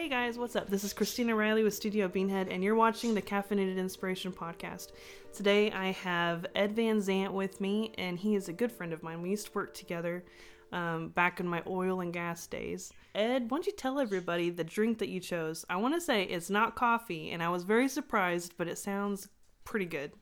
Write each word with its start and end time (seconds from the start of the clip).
Hey 0.00 0.08
guys, 0.08 0.38
what's 0.38 0.56
up? 0.56 0.70
This 0.70 0.82
is 0.82 0.94
Christina 0.94 1.36
Riley 1.36 1.62
with 1.62 1.74
Studio 1.74 2.08
Beanhead, 2.08 2.50
and 2.50 2.64
you're 2.64 2.74
watching 2.74 3.12
the 3.12 3.20
Caffeinated 3.20 3.76
Inspiration 3.76 4.32
Podcast. 4.32 4.92
Today 5.34 5.70
I 5.72 5.90
have 5.90 6.46
Ed 6.54 6.74
Van 6.74 7.00
Zant 7.00 7.32
with 7.32 7.60
me, 7.60 7.92
and 7.98 8.18
he 8.18 8.34
is 8.34 8.48
a 8.48 8.52
good 8.54 8.72
friend 8.72 8.94
of 8.94 9.02
mine. 9.02 9.20
We 9.20 9.28
used 9.28 9.48
to 9.48 9.52
work 9.52 9.74
together 9.74 10.24
um, 10.72 11.10
back 11.10 11.38
in 11.38 11.46
my 11.46 11.62
oil 11.66 12.00
and 12.00 12.14
gas 12.14 12.46
days. 12.46 12.94
Ed, 13.14 13.50
why 13.50 13.58
don't 13.58 13.66
you 13.66 13.74
tell 13.74 14.00
everybody 14.00 14.48
the 14.48 14.64
drink 14.64 14.96
that 15.00 15.10
you 15.10 15.20
chose? 15.20 15.66
I 15.68 15.76
want 15.76 15.94
to 15.94 16.00
say 16.00 16.22
it's 16.22 16.48
not 16.48 16.76
coffee, 16.76 17.32
and 17.32 17.42
I 17.42 17.50
was 17.50 17.64
very 17.64 17.86
surprised, 17.86 18.54
but 18.56 18.68
it 18.68 18.78
sounds 18.78 19.28
pretty 19.64 19.84
good. 19.84 20.12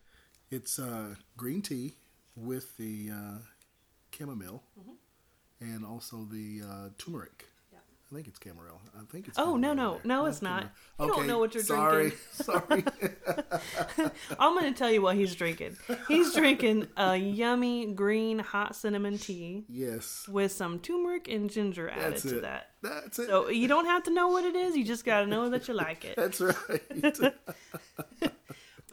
It's 0.51 0.81
uh, 0.81 1.15
green 1.37 1.63
tea 1.63 1.95
with 2.35 2.77
the 2.79 3.11
uh, 3.13 3.39
chamomile 4.11 4.65
and 5.61 5.87
also 5.87 6.27
the 6.29 6.63
uh, 6.69 6.89
turmeric. 6.99 7.47
I 8.11 8.15
think 8.15 8.29
it's 8.29 8.41
chamomile. 8.43 8.81
I 8.97 9.05
think 9.11 9.29
it's. 9.29 9.39
Oh, 9.39 9.57
no, 9.57 9.75
no. 9.75 9.95
there. 9.95 10.01
No, 10.05 10.27
it's 10.27 10.41
not. 10.41 10.71
chamomile. 10.97 11.07
You 11.07 11.13
don't 11.13 11.27
know 11.27 11.39
what 11.39 11.55
you're 11.55 11.63
sorry, 11.63 12.13
drinking. 12.13 12.19
Sorry. 12.33 12.85
I'm 14.39 14.59
going 14.59 14.73
to 14.73 14.79
tell 14.79 14.91
you 14.91 15.03
what 15.03 15.17
he's 15.17 15.35
drinking. 15.35 15.77
He's 16.09 16.33
drinking 16.33 16.89
a 16.97 17.17
yummy 17.17 17.93
green 17.93 18.39
hot 18.39 18.75
cinnamon 18.75 19.19
tea 19.19 19.67
yes, 19.69 20.27
with 20.27 20.53
some 20.53 20.79
turmeric 20.79 21.29
and 21.29 21.51
ginger 21.51 21.91
added 21.91 22.15
that's 22.15 22.23
to 22.23 22.39
it. 22.39 22.43
that. 22.43 22.71
That's 22.83 23.19
it. 23.19 23.29
So 23.29 23.51
you 23.51 23.69
don't 23.69 23.87
have 23.87 24.05
to 24.05 24.11
know 24.11 24.29
what 24.29 24.45
it 24.45 24.57
is. 24.57 24.75
You 24.75 24.85
just 24.85 25.05
got 25.05 25.21
to 25.21 25.27
know 25.27 25.51
that 25.51 25.69
you 25.69 25.75
like 25.75 26.05
it. 26.07 26.17
that's 26.17 26.41
right. 26.41 27.35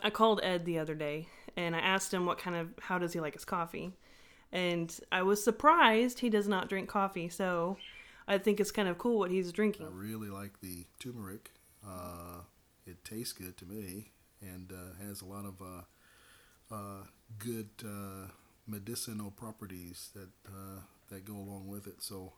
I 0.03 0.09
called 0.09 0.41
Ed 0.43 0.65
the 0.65 0.77
other 0.79 0.93
day 0.93 1.27
and 1.57 1.75
I 1.75 1.79
asked 1.79 2.13
him 2.13 2.25
what 2.25 2.37
kind 2.37 2.55
of 2.55 2.69
how 2.81 2.97
does 2.99 3.13
he 3.13 3.19
like 3.19 3.33
his 3.33 3.45
coffee, 3.45 3.93
and 4.51 4.93
I 5.11 5.23
was 5.23 5.43
surprised 5.43 6.19
he 6.19 6.29
does 6.29 6.47
not 6.47 6.69
drink 6.69 6.89
coffee. 6.89 7.29
So 7.29 7.77
I 8.27 8.37
think 8.37 8.59
it's 8.59 8.71
kind 8.71 8.87
of 8.87 8.97
cool 8.97 9.19
what 9.19 9.31
he's 9.31 9.51
drinking. 9.51 9.85
I 9.85 9.89
really 9.91 10.29
like 10.29 10.59
the 10.61 10.85
turmeric. 10.99 11.51
Uh, 11.87 12.41
it 12.85 13.03
tastes 13.03 13.33
good 13.33 13.57
to 13.57 13.65
me 13.65 14.11
and 14.41 14.71
uh, 14.71 15.05
has 15.05 15.21
a 15.21 15.25
lot 15.25 15.45
of 15.45 15.61
uh, 15.61 16.75
uh, 16.75 17.03
good 17.37 17.69
uh, 17.83 18.27
medicinal 18.67 19.31
properties 19.31 20.09
that 20.15 20.29
that 21.09 21.23
go 21.23 21.33
along 21.33 21.67
with 21.67 21.85
it. 21.85 22.01
So 22.01 22.33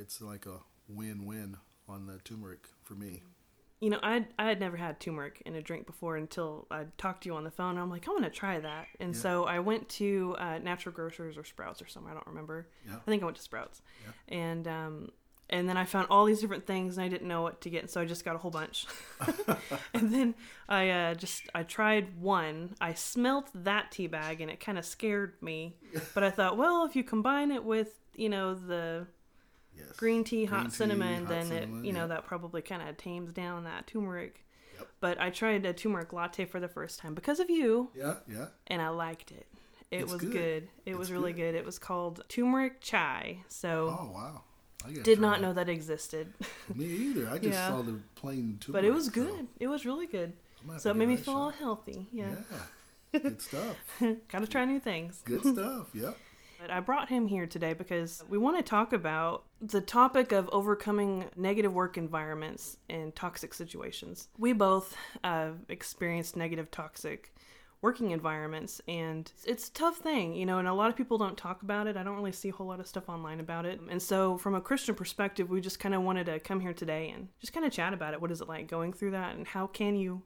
it's 0.00 0.20
like 0.20 0.46
a 0.46 0.58
win-win 0.88 1.56
on 1.88 2.06
the 2.06 2.18
turmeric 2.24 2.66
for 2.82 2.94
me. 2.94 3.22
You 3.82 3.90
know, 3.90 3.98
I 4.02 4.24
I 4.38 4.44
had 4.46 4.60
never 4.60 4.76
had 4.76 5.00
turmeric 5.00 5.42
in 5.44 5.56
a 5.56 5.60
drink 5.60 5.86
before 5.86 6.16
until 6.16 6.68
I 6.70 6.84
talked 6.98 7.24
to 7.24 7.28
you 7.28 7.34
on 7.34 7.42
the 7.42 7.50
phone. 7.50 7.76
I'm 7.78 7.90
like, 7.90 8.06
I 8.06 8.12
want 8.12 8.22
to 8.24 8.30
try 8.30 8.60
that, 8.60 8.86
and 9.00 9.12
Yeah. 9.12 9.20
so 9.20 9.44
I 9.44 9.58
went 9.58 9.88
to 10.00 10.36
uh, 10.38 10.58
Natural 10.58 10.94
Grocers 10.94 11.36
or 11.36 11.42
Sprouts 11.44 11.82
or 11.82 11.88
somewhere. 11.88 12.12
I 12.12 12.14
don't 12.14 12.26
remember. 12.28 12.68
Yeah. 12.86 12.94
I 12.96 13.10
think 13.10 13.22
I 13.22 13.24
went 13.26 13.36
to 13.38 13.42
Sprouts, 13.42 13.82
yeah. 14.04 14.36
and 14.38 14.68
um, 14.68 15.08
and 15.50 15.68
then 15.68 15.76
I 15.76 15.84
found 15.84 16.06
all 16.10 16.24
these 16.26 16.40
different 16.40 16.64
things, 16.64 16.96
and 16.96 17.04
I 17.04 17.08
didn't 17.08 17.26
know 17.26 17.42
what 17.42 17.60
to 17.62 17.70
get, 17.70 17.80
and 17.82 17.90
so 17.90 18.00
I 18.00 18.04
just 18.04 18.24
got 18.24 18.36
a 18.36 18.38
whole 18.38 18.52
bunch. 18.52 18.86
and 19.94 20.14
then 20.14 20.34
I 20.68 20.88
uh, 20.90 21.14
just 21.14 21.42
I 21.52 21.64
tried 21.64 22.20
one. 22.20 22.76
I 22.80 22.94
smelt 22.94 23.50
that 23.52 23.90
tea 23.90 24.06
bag, 24.06 24.40
and 24.40 24.48
it 24.50 24.60
kind 24.60 24.78
of 24.78 24.84
scared 24.84 25.34
me. 25.42 25.74
But 26.14 26.22
I 26.22 26.30
thought, 26.30 26.56
well, 26.56 26.84
if 26.84 26.94
you 26.94 27.02
combine 27.02 27.50
it 27.50 27.64
with 27.64 27.98
you 28.14 28.28
know 28.28 28.54
the 28.54 29.08
Yes. 29.76 29.92
green 29.96 30.24
tea, 30.24 30.44
hot 30.44 30.56
Green 30.60 30.70
tea, 30.70 30.76
cinnamon, 30.76 31.20
hot 31.24 31.28
then 31.28 31.46
cinnamon, 31.46 31.84
it 31.84 31.86
you 31.86 31.92
know 31.92 32.08
that 32.08 32.24
probably 32.26 32.62
kind 32.62 32.86
of 32.88 32.96
tames 32.96 33.32
down 33.32 33.64
that 33.64 33.86
turmeric. 33.86 34.44
Yep. 34.78 34.88
But 35.00 35.20
I 35.20 35.30
tried 35.30 35.64
a 35.66 35.72
turmeric 35.72 36.12
latte 36.12 36.44
for 36.44 36.60
the 36.60 36.68
first 36.68 36.98
time 36.98 37.14
because 37.14 37.40
of 37.40 37.50
you, 37.50 37.90
Yeah, 37.94 38.16
yeah. 38.28 38.46
and 38.66 38.80
I 38.82 38.88
liked 38.90 39.30
it. 39.32 39.46
It 39.90 40.02
It's 40.02 40.12
was 40.12 40.22
good. 40.22 40.32
good. 40.32 40.62
It 40.86 40.90
It's 40.92 40.98
was 40.98 41.12
really 41.12 41.32
good. 41.32 41.52
good. 41.52 41.54
It 41.56 41.64
was 41.66 41.78
called 41.78 42.24
turmeric 42.28 42.80
chai. 42.80 43.44
So 43.48 43.96
Oh 44.00 44.10
wow. 44.12 44.42
I 44.84 44.92
did 44.94 45.20
not 45.20 45.38
it. 45.38 45.42
know 45.42 45.52
that 45.52 45.68
existed, 45.68 46.32
Me 46.74 46.84
either. 46.86 47.28
I 47.28 47.38
just 47.38 47.52
Yeah. 47.52 47.68
saw 47.68 47.82
the 47.82 48.00
plain 48.16 48.58
turmeric. 48.60 48.72
but 48.72 48.84
it 48.84 48.92
was 48.92 49.04
so 49.06 49.10
good. 49.12 49.48
It 49.60 49.68
was 49.68 49.84
really 49.86 50.06
good. 50.06 50.32
I'm 50.60 50.66
gonna 50.66 50.72
have 50.74 50.82
So 50.82 50.90
it 50.90 50.96
made 50.96 51.08
me 51.08 51.16
feel 51.16 51.34
all 51.34 51.50
healthy. 51.50 52.08
Yeah, 52.12 52.34
Yeah. 53.12 53.20
Good 53.20 53.42
stuff. 53.48 53.76
gotta 54.28 54.46
try 54.46 54.64
new 54.64 54.80
things. 54.80 55.20
Good 55.24 55.42
stuff. 55.54 55.88
Yep. 55.94 56.16
But 56.62 56.70
I 56.70 56.78
brought 56.78 57.08
him 57.08 57.26
here 57.26 57.44
today 57.44 57.72
because 57.72 58.22
we 58.28 58.38
want 58.38 58.56
to 58.56 58.62
talk 58.62 58.92
about 58.92 59.46
the 59.60 59.80
topic 59.80 60.30
of 60.30 60.48
overcoming 60.50 61.24
negative 61.34 61.72
work 61.72 61.98
environments 61.98 62.76
and 62.88 63.12
toxic 63.16 63.52
situations. 63.52 64.28
We 64.38 64.52
both 64.52 64.96
uh, 65.24 65.50
experienced 65.68 66.36
negative, 66.36 66.70
toxic 66.70 67.34
working 67.80 68.12
environments, 68.12 68.80
and 68.86 69.28
it's 69.44 69.70
a 69.70 69.72
tough 69.72 69.96
thing, 69.96 70.36
you 70.36 70.46
know, 70.46 70.60
and 70.60 70.68
a 70.68 70.72
lot 70.72 70.88
of 70.88 70.94
people 70.94 71.18
don't 71.18 71.36
talk 71.36 71.62
about 71.62 71.88
it. 71.88 71.96
I 71.96 72.04
don't 72.04 72.14
really 72.14 72.30
see 72.30 72.50
a 72.50 72.52
whole 72.52 72.68
lot 72.68 72.78
of 72.78 72.86
stuff 72.86 73.08
online 73.08 73.40
about 73.40 73.66
it. 73.66 73.80
And 73.90 74.00
so, 74.00 74.38
from 74.38 74.54
a 74.54 74.60
Christian 74.60 74.94
perspective, 74.94 75.50
we 75.50 75.60
just 75.60 75.80
kind 75.80 75.96
of 75.96 76.02
wanted 76.02 76.26
to 76.26 76.38
come 76.38 76.60
here 76.60 76.72
today 76.72 77.10
and 77.10 77.26
just 77.40 77.52
kind 77.52 77.66
of 77.66 77.72
chat 77.72 77.92
about 77.92 78.14
it. 78.14 78.20
What 78.20 78.30
is 78.30 78.40
it 78.40 78.46
like 78.46 78.68
going 78.68 78.92
through 78.92 79.10
that, 79.10 79.34
and 79.34 79.48
how 79.48 79.66
can 79.66 79.96
you 79.96 80.22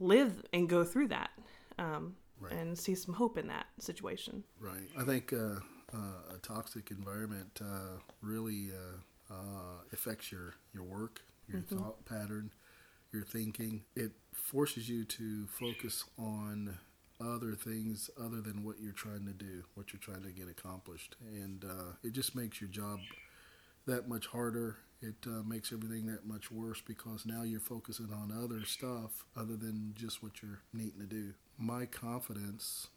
live 0.00 0.42
and 0.52 0.68
go 0.68 0.82
through 0.82 1.06
that? 1.08 1.30
Um, 1.78 2.16
Right. 2.38 2.52
And 2.52 2.78
see 2.78 2.94
some 2.94 3.14
hope 3.14 3.38
in 3.38 3.46
that 3.48 3.66
situation. 3.78 4.44
Right. 4.60 4.88
I 4.98 5.04
think 5.04 5.32
uh, 5.32 5.60
uh, 5.94 6.34
a 6.34 6.38
toxic 6.42 6.90
environment 6.90 7.60
uh, 7.62 7.98
really 8.20 8.70
uh, 8.72 9.34
uh, 9.34 9.82
affects 9.92 10.30
your, 10.30 10.54
your 10.74 10.84
work, 10.84 11.22
your 11.48 11.62
thought 11.62 12.04
pattern, 12.04 12.50
your 13.12 13.24
thinking. 13.24 13.84
It 13.94 14.12
forces 14.32 14.88
you 14.88 15.04
to 15.04 15.46
focus 15.46 16.04
on 16.18 16.76
other 17.20 17.54
things 17.54 18.10
other 18.20 18.40
than 18.40 18.62
what 18.62 18.76
you're 18.80 18.92
trying 18.92 19.24
to 19.26 19.32
do, 19.32 19.64
what 19.74 19.92
you're 19.92 20.00
trying 20.00 20.22
to 20.22 20.30
get 20.30 20.48
accomplished. 20.48 21.16
And 21.20 21.64
uh, 21.64 21.92
it 22.02 22.12
just 22.12 22.34
makes 22.34 22.60
your 22.60 22.68
job 22.68 22.98
that 23.86 24.08
much 24.08 24.26
harder. 24.26 24.76
It 25.00 25.16
uh, 25.26 25.42
makes 25.46 25.72
everything 25.72 26.06
that 26.06 26.26
much 26.26 26.50
worse 26.50 26.80
because 26.80 27.24
now 27.26 27.42
you're 27.42 27.60
focusing 27.60 28.12
on 28.12 28.32
other 28.32 28.64
stuff 28.64 29.24
other 29.36 29.56
than 29.56 29.94
just 29.94 30.22
what 30.22 30.42
you're 30.42 30.60
needing 30.72 31.00
to 31.00 31.06
do. 31.06 31.34
My 31.58 31.86
confidence 31.86 32.88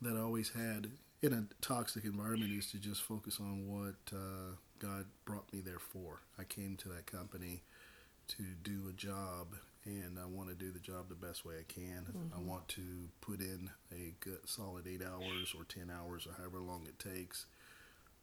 that 0.00 0.16
I 0.16 0.20
always 0.20 0.50
had 0.50 0.90
in 1.22 1.32
a 1.32 1.44
toxic 1.60 2.04
environment 2.04 2.52
is 2.52 2.70
to 2.70 2.78
just 2.78 3.02
focus 3.02 3.38
on 3.40 3.66
what 3.68 3.96
uh, 4.16 4.54
God 4.78 5.06
brought 5.24 5.52
me 5.52 5.60
there 5.60 5.78
for. 5.80 6.20
I 6.38 6.44
came 6.44 6.76
to 6.76 6.88
that 6.90 7.06
company 7.06 7.62
to 8.28 8.42
do 8.62 8.88
a 8.88 8.92
job, 8.92 9.56
and 9.84 10.16
I 10.22 10.26
want 10.26 10.48
to 10.48 10.54
do 10.54 10.70
the 10.70 10.78
job 10.78 11.08
the 11.08 11.14
best 11.16 11.44
way 11.44 11.54
I 11.58 11.64
can. 11.72 12.06
I 12.34 12.40
want 12.40 12.68
to 12.68 12.82
put 13.20 13.40
in 13.40 13.70
a 13.92 14.14
good, 14.20 14.38
solid 14.48 14.86
eight 14.86 15.02
hours 15.02 15.52
or 15.56 15.64
ten 15.64 15.90
hours 15.90 16.26
or 16.26 16.34
however 16.38 16.60
long 16.60 16.86
it 16.86 16.98
takes. 16.98 17.46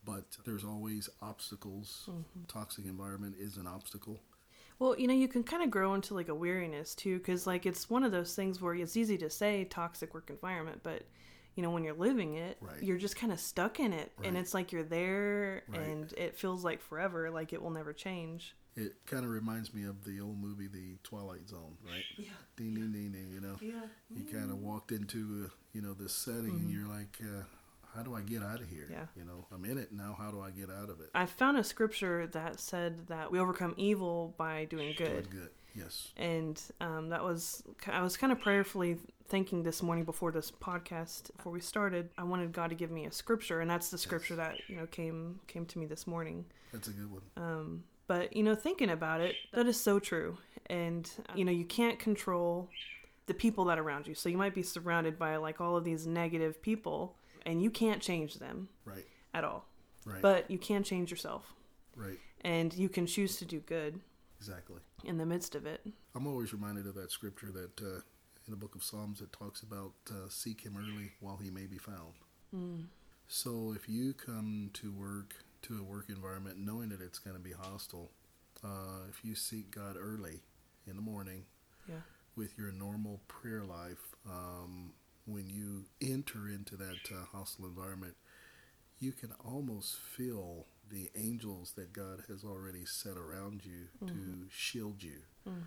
But 0.06 0.38
there's 0.46 0.64
always 0.64 1.10
obstacles. 1.22 2.08
Toxic 2.48 2.86
environment 2.86 3.36
is 3.38 3.58
an 3.58 3.68
obstacle. 3.68 4.22
Well, 4.80 4.98
you 4.98 5.08
know, 5.08 5.14
you 5.14 5.28
can 5.28 5.44
kind 5.44 5.64
of 5.64 5.72
grow 5.72 5.94
into 5.96 6.14
like 6.14 6.30
a 6.30 6.36
weariness 6.36 6.94
too, 6.94 7.18
because 7.18 7.48
like 7.48 7.66
it's 7.66 7.90
one 7.90 8.04
of 8.04 8.12
those 8.12 8.36
things 8.36 8.62
where 8.62 8.76
it's 8.76 8.96
easy 8.98 9.18
to 9.20 9.30
say 9.30 9.66
toxic 9.66 10.14
work 10.14 10.30
environment, 10.30 10.82
but 10.84 11.04
you 11.56 11.64
know, 11.64 11.72
when 11.72 11.84
you're 11.84 11.96
living 11.96 12.36
it, 12.36 12.58
Right. 12.62 12.84
you're 12.84 12.98
just 13.00 13.16
kind 13.16 13.34
of 13.34 13.40
stuck 13.40 13.80
in 13.80 13.92
it, 13.92 14.12
and 14.24 14.38
it's 14.38 14.54
like 14.54 14.72
you're 14.72 14.84
there, 14.84 15.64
Right. 15.68 15.80
and 15.82 16.14
it 16.14 16.36
feels 16.36 16.64
like 16.64 16.82
forever, 16.82 17.32
like 17.32 17.52
it 17.54 17.62
will 17.62 17.72
never 17.72 17.94
change. 17.94 18.56
It 18.76 18.94
kind 19.08 19.26
of 19.26 19.32
reminds 19.32 19.74
me 19.74 19.86
of 19.86 20.04
the 20.04 20.20
old 20.22 20.38
movie, 20.40 20.68
The 20.68 20.98
Twilight 21.04 21.48
Zone, 21.50 21.78
right? 21.84 22.04
Yeah. 22.18 22.30
Ding, 22.58 22.76
ding, 22.76 22.92
ding, 22.92 23.12
ding. 23.12 23.32
You 23.34 23.42
know, 23.42 23.56
Yeah. 23.60 23.82
you 24.14 24.24
kind 24.26 24.52
of 24.52 24.58
walked 24.60 24.92
into 24.92 25.46
uh, 25.48 25.50
you 25.74 25.82
know 25.82 25.94
this 25.96 26.14
setting 26.14 26.60
and 26.60 26.70
you're 26.70 26.88
like 26.88 27.18
uh, 27.24 27.44
how 27.96 28.04
do 28.04 28.16
i 28.16 28.22
get 28.22 28.44
out 28.44 28.60
of 28.62 28.70
here. 28.70 28.88
Yeah. 28.92 29.06
you 29.16 29.24
know 29.26 29.46
i'm 29.54 29.66
in 29.66 29.78
it 29.78 29.92
now 29.92 30.16
how 30.20 30.32
do 30.32 30.42
i 30.42 30.52
get 30.52 30.70
out 30.70 30.90
of 30.90 31.00
it? 31.00 31.10
I 31.16 31.26
found 31.26 31.58
a 31.58 31.64
scripture 31.64 32.28
that 32.28 32.60
said 32.60 33.08
that 33.08 33.32
we 33.32 33.40
overcome 33.40 33.74
evil 33.78 34.34
by 34.38 34.66
doing 34.66 34.94
good. 34.98 35.30
Doing 35.30 35.44
good. 35.44 35.50
yes. 35.76 36.10
And 36.18 36.62
um, 36.82 37.10
that 37.10 37.24
was 37.24 37.64
i 37.88 38.02
was 38.02 38.18
kind 38.18 38.32
of 38.32 38.40
prayerfully 38.40 38.98
thinking 39.28 39.64
this 39.64 39.84
morning 39.84 40.06
before 40.06 40.32
this 40.32 40.52
podcast 40.52 41.36
before 41.36 41.52
we 41.52 41.60
started 41.60 42.10
i 42.18 42.24
wanted 42.24 42.52
god 42.54 42.70
to 42.70 42.76
give 42.76 42.92
me 42.92 43.06
a 43.06 43.12
scripture 43.12 43.60
and 43.60 43.70
that's 43.70 43.90
the 43.90 43.98
scripture 43.98 44.38
that 44.38 44.56
you 44.70 44.76
know 44.78 44.86
came 44.88 45.40
came 45.48 45.66
to 45.66 45.80
me 45.80 45.86
this 45.86 46.08
morning. 46.08 46.46
That's 46.72 46.88
a 46.88 46.92
good 46.92 47.12
one. 47.12 47.22
Um, 47.36 47.84
but 48.08 48.36
you 48.36 48.44
know 48.44 48.56
thinking 48.56 48.90
about 48.90 49.22
it 49.22 49.36
that 49.54 49.68
is 49.68 49.80
so 49.80 50.00
true. 50.00 50.38
And 50.70 51.10
you 51.36 51.46
know 51.46 51.52
you 51.52 51.66
can't 51.66 51.98
control 52.00 52.70
the 53.28 53.34
people 53.34 53.66
that 53.66 53.78
are 53.78 53.84
around 53.84 54.08
you. 54.08 54.16
So 54.16 54.30
you 54.30 54.38
might 54.38 54.54
be 54.56 54.64
surrounded 54.64 55.20
by 55.20 55.36
like 55.36 55.60
all 55.60 55.76
of 55.76 55.84
these 55.84 56.08
negative 56.08 56.62
people 56.62 57.16
and 57.48 57.64
you 57.64 57.72
can't 57.72 58.02
change 58.02 58.36
them 58.36 58.70
right. 58.86 59.06
at 59.34 59.44
all. 59.44 59.66
Right. 60.06 60.22
But 60.22 60.52
you 60.52 60.60
can 60.60 60.84
change 60.84 61.10
yourself. 61.10 61.54
Right. 61.96 62.20
And 62.42 62.74
you 62.74 62.90
can 62.90 63.08
choose 63.08 63.38
to 63.38 63.46
do 63.46 63.60
good 63.60 64.00
exactly. 64.40 64.82
in 65.04 65.18
the 65.18 65.26
midst 65.26 65.56
of 65.56 65.66
it. 65.66 65.82
I'm 66.14 66.28
always 66.28 66.54
reminded 66.54 66.86
of 66.86 66.94
that 66.96 67.12
scripture 67.12 67.52
that 67.52 67.82
uh, 67.82 68.02
in 68.46 68.52
the 68.52 68.56
book 68.58 68.76
of 68.76 68.84
psalms 68.84 69.22
it 69.22 69.32
talks 69.32 69.64
about 69.64 69.94
uh, 70.12 70.30
seek 70.30 70.62
him 70.62 70.78
early 70.78 71.14
while 71.20 71.38
he 71.38 71.50
may 71.50 71.66
be 71.66 71.78
found. 71.78 72.14
So 73.28 73.74
if 73.76 73.90
you 73.90 74.14
come 74.14 74.70
to 74.74 74.92
work 74.92 75.36
to 75.64 75.80
a 75.80 75.84
work 75.84 76.06
environment 76.10 76.58
knowing 76.60 76.90
that 76.90 77.02
it's 77.02 77.20
going 77.20 77.36
to 77.36 77.42
be 77.42 77.52
hostile 77.52 78.12
uh, 78.64 79.08
if 79.10 79.24
you 79.24 79.36
seek 79.36 79.70
god 79.72 79.96
early 80.00 80.42
in 80.88 80.96
the 80.96 81.02
morning 81.02 81.44
yeah. 81.88 81.96
with 82.36 82.58
your 82.58 82.72
normal 82.72 83.22
prayer 83.28 83.64
life, 83.64 84.16
um, 84.30 84.94
when 85.28 85.50
you 85.50 85.86
enter 86.02 86.48
into 86.48 86.76
that 86.78 87.12
uh, 87.12 87.26
hostile 87.32 87.66
environment, 87.66 88.16
you 89.00 89.12
can 89.12 89.32
almost 89.46 89.98
feel 89.98 90.66
the 90.90 91.10
angels 91.16 91.74
that 91.76 91.94
God 91.94 92.24
has 92.30 92.44
already 92.44 92.86
set 92.86 93.18
around 93.18 93.62
you 93.64 93.88
mm-hmm. 94.04 94.08
to 94.08 94.48
shield 94.50 95.04
you. 95.04 95.20
Mm. 95.48 95.64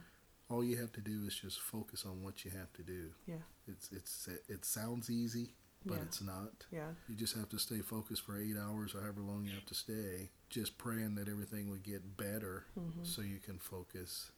All 0.49 0.65
you 0.65 0.79
have 0.79 0.93
to 0.93 1.01
do 1.01 1.25
is 1.27 1.35
just 1.37 1.61
focus 1.61 2.05
on 2.05 2.23
what 2.23 2.45
you 2.45 2.51
have 2.51 2.73
to 2.73 2.83
do. 2.83 3.11
Yeah. 3.27 3.35
It's 3.69 3.91
it's 3.93 4.29
it 4.49 4.65
sounds 4.65 5.09
easy, 5.09 5.51
but 5.87 5.99
yeah. 5.99 6.03
it's 6.03 6.23
not. 6.23 6.65
Yeah. 6.73 6.89
You 7.09 7.15
just 7.15 7.37
have 7.37 7.49
to 7.51 7.59
stay 7.59 7.81
focused 7.81 8.25
for 8.25 8.41
8 8.41 8.57
hours 8.59 8.95
or 8.95 9.03
however 9.03 9.21
long 9.21 9.45
you 9.45 9.53
have 9.53 9.67
to 9.67 9.75
stay, 9.75 10.31
just 10.49 10.77
praying 10.77 11.15
that 11.17 11.29
everything 11.29 11.71
would 11.71 11.85
get 11.85 12.17
better 12.17 12.65
mm-hmm. 12.77 13.05
so 13.05 13.23
you 13.23 13.39
can 13.39 13.59
focus 13.59 14.33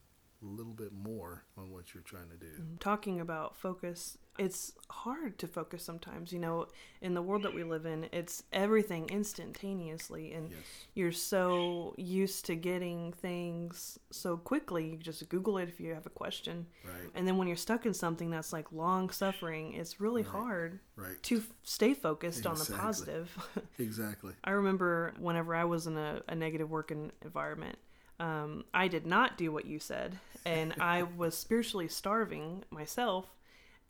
little 0.47 0.73
bit 0.73 0.93
more 0.93 1.45
on 1.57 1.71
what 1.71 1.95
you're 1.95 2.03
trying 2.03 2.29
to 2.31 2.37
do. 2.37 2.53
Mm-hmm. 2.53 2.77
Talking 2.81 3.21
about 3.21 3.57
focus, 3.57 4.19
it's 4.39 4.73
hard 4.89 5.39
to 5.39 5.47
focus 5.47 5.85
sometimes. 5.85 6.33
You 6.33 6.39
know, 6.39 6.67
in 7.01 7.15
the 7.15 7.23
world 7.23 7.43
that 7.43 7.55
we 7.55 7.65
live 7.65 7.87
in, 7.87 8.09
it's 8.13 8.43
everything 8.53 9.09
instantaneously, 9.11 10.33
and 10.33 10.51
yes. 10.51 10.59
you're 10.95 11.13
so 11.13 11.95
used 11.97 12.47
to 12.47 12.55
getting 12.55 13.13
things 13.13 13.99
so 14.11 14.37
quickly. 14.37 14.91
You 14.91 14.97
just 14.97 15.29
Google 15.29 15.59
it 15.59 15.69
if 15.69 15.81
you 15.81 15.95
have 15.95 16.07
a 16.07 16.11
question, 16.11 16.67
right. 16.85 17.11
and 17.15 17.27
then 17.27 17.37
when 17.37 17.47
you're 17.47 17.57
stuck 17.57 17.87
in 17.87 17.95
something 17.95 18.31
that's 18.31 18.53
like 18.53 18.73
long 18.73 19.11
suffering, 19.11 19.75
it's 19.75 20.01
really 20.01 20.23
right. 20.23 20.33
hard 20.33 20.81
right. 20.97 21.23
to 21.25 21.43
stay 21.63 21.95
focused 21.95 22.41
exactly. 22.41 22.61
on 22.61 22.67
the 22.67 22.83
positive. 22.83 23.49
exactly. 23.79 24.33
I 24.45 24.51
remember 24.53 25.15
whenever 25.19 25.55
I 25.55 25.65
was 25.65 25.87
in 25.87 25.97
a, 25.97 26.23
a 26.29 26.35
negative 26.35 26.71
working 26.71 27.13
environment 27.23 27.79
um, 28.23 28.65
I 28.73 28.87
did 28.87 29.05
not 29.05 29.37
do 29.37 29.51
what 29.51 29.67
you 29.67 29.81
said, 29.81 30.19
and 30.47 30.75
I 30.81 31.03
was 31.03 31.37
spiritually 31.37 31.89
starving 31.89 32.65
myself, 32.71 33.27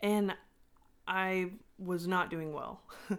and 0.00 0.34
I 1.06 1.50
was 1.78 2.06
not 2.06 2.30
doing 2.30 2.52
well. 2.54 2.80
yeah. 3.10 3.16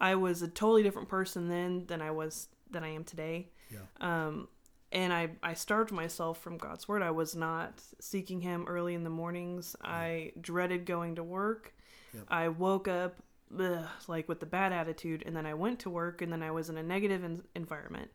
I 0.00 0.14
was 0.14 0.40
a 0.40 0.48
totally 0.48 0.84
different 0.84 1.08
person 1.08 1.48
then 1.48 1.86
than 1.86 2.00
I 2.00 2.12
was 2.12 2.46
than 2.70 2.84
I 2.84 2.88
am 2.88 3.02
today. 3.02 3.48
Yeah. 3.70 3.78
Um, 4.00 4.48
and 4.92 5.12
I, 5.12 5.30
I 5.42 5.54
starved 5.54 5.90
myself 5.90 6.38
from 6.40 6.58
God's 6.58 6.86
word. 6.86 7.02
I 7.02 7.10
was 7.10 7.34
not 7.34 7.80
seeking 7.98 8.40
Him 8.42 8.66
early 8.68 8.94
in 8.94 9.04
the 9.04 9.10
mornings. 9.10 9.74
Yeah. 9.82 9.90
I 9.90 10.32
dreaded 10.40 10.84
going 10.86 11.16
to 11.16 11.24
work. 11.24 11.74
Yep. 12.14 12.24
I 12.28 12.48
woke 12.48 12.86
up 12.86 13.16
ugh, 13.58 13.86
like 14.06 14.28
with 14.28 14.38
the 14.38 14.46
bad 14.46 14.72
attitude, 14.72 15.24
and 15.26 15.34
then 15.34 15.46
I 15.46 15.54
went 15.54 15.80
to 15.80 15.90
work, 15.90 16.22
and 16.22 16.32
then 16.32 16.42
I 16.42 16.52
was 16.52 16.70
in 16.70 16.76
a 16.76 16.82
negative 16.82 17.24
in- 17.24 17.42
environment 17.56 18.10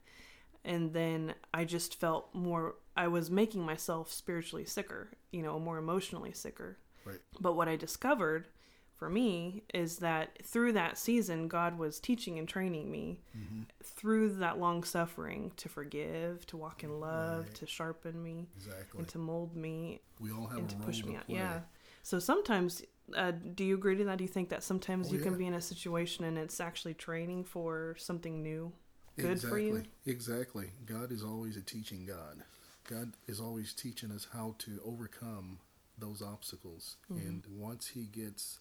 and 0.63 0.93
then 0.93 1.33
I 1.53 1.65
just 1.65 1.99
felt 1.99 2.33
more 2.33 2.75
I 2.95 3.07
was 3.07 3.29
making 3.29 3.63
myself 3.63 4.11
spiritually 4.11 4.65
sicker, 4.65 5.11
you 5.31 5.43
know, 5.43 5.59
more 5.59 5.77
emotionally 5.77 6.33
sicker. 6.33 6.77
Right. 7.05 7.19
But 7.39 7.55
what 7.55 7.67
I 7.67 7.75
discovered 7.75 8.47
for 8.95 9.09
me 9.09 9.63
is 9.73 9.97
that 9.97 10.39
through 10.43 10.73
that 10.73 10.97
season 10.97 11.47
God 11.47 11.77
was 11.77 11.99
teaching 11.99 12.39
and 12.39 12.47
training 12.47 12.89
me 12.89 13.21
mm-hmm. 13.37 13.61
through 13.83 14.35
that 14.35 14.57
long 14.59 14.83
suffering 14.83 15.51
to 15.57 15.69
forgive, 15.69 16.45
to 16.47 16.57
walk 16.57 16.83
in 16.83 16.99
love, 16.99 17.45
right. 17.45 17.55
to 17.55 17.67
sharpen 17.67 18.21
me, 18.21 18.47
exactly. 18.55 18.99
and 18.99 19.07
to 19.09 19.19
mold 19.19 19.55
me 19.55 20.01
we 20.19 20.31
all 20.31 20.47
have 20.47 20.57
and 20.57 20.69
to 20.69 20.75
push 20.77 21.03
me 21.03 21.13
to 21.13 21.19
out. 21.19 21.23
Yeah. 21.27 21.59
So 22.01 22.17
sometimes 22.19 22.83
uh, 23.15 23.31
do 23.31 23.63
you 23.63 23.75
agree 23.75 23.95
to 23.95 24.03
that? 24.05 24.17
Do 24.17 24.23
you 24.23 24.27
think 24.27 24.49
that 24.49 24.63
sometimes 24.63 25.09
oh, 25.09 25.11
you 25.13 25.19
yeah. 25.19 25.23
can 25.23 25.37
be 25.37 25.45
in 25.45 25.53
a 25.53 25.61
situation 25.61 26.25
and 26.25 26.37
it's 26.37 26.59
actually 26.59 26.93
training 26.93 27.45
for 27.45 27.95
something 27.97 28.41
new? 28.41 28.71
Good 29.17 29.31
exactly. 29.31 29.49
for 29.49 29.59
you? 29.59 29.83
Exactly. 30.05 30.71
God 30.85 31.11
is 31.11 31.23
always 31.23 31.57
a 31.57 31.61
teaching 31.61 32.05
God. 32.05 32.43
God 32.89 33.13
is 33.27 33.39
always 33.39 33.73
teaching 33.73 34.11
us 34.11 34.27
how 34.33 34.55
to 34.59 34.79
overcome 34.85 35.59
those 35.97 36.21
obstacles. 36.21 36.97
Mm-hmm. 37.11 37.27
And 37.27 37.43
once 37.49 37.89
He 37.89 38.03
gets 38.03 38.59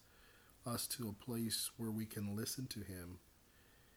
us 0.65 0.87
to 0.87 1.09
a 1.09 1.25
place 1.25 1.71
where 1.77 1.91
we 1.91 2.05
can 2.05 2.35
listen 2.35 2.67
to 2.67 2.79
Him, 2.79 3.19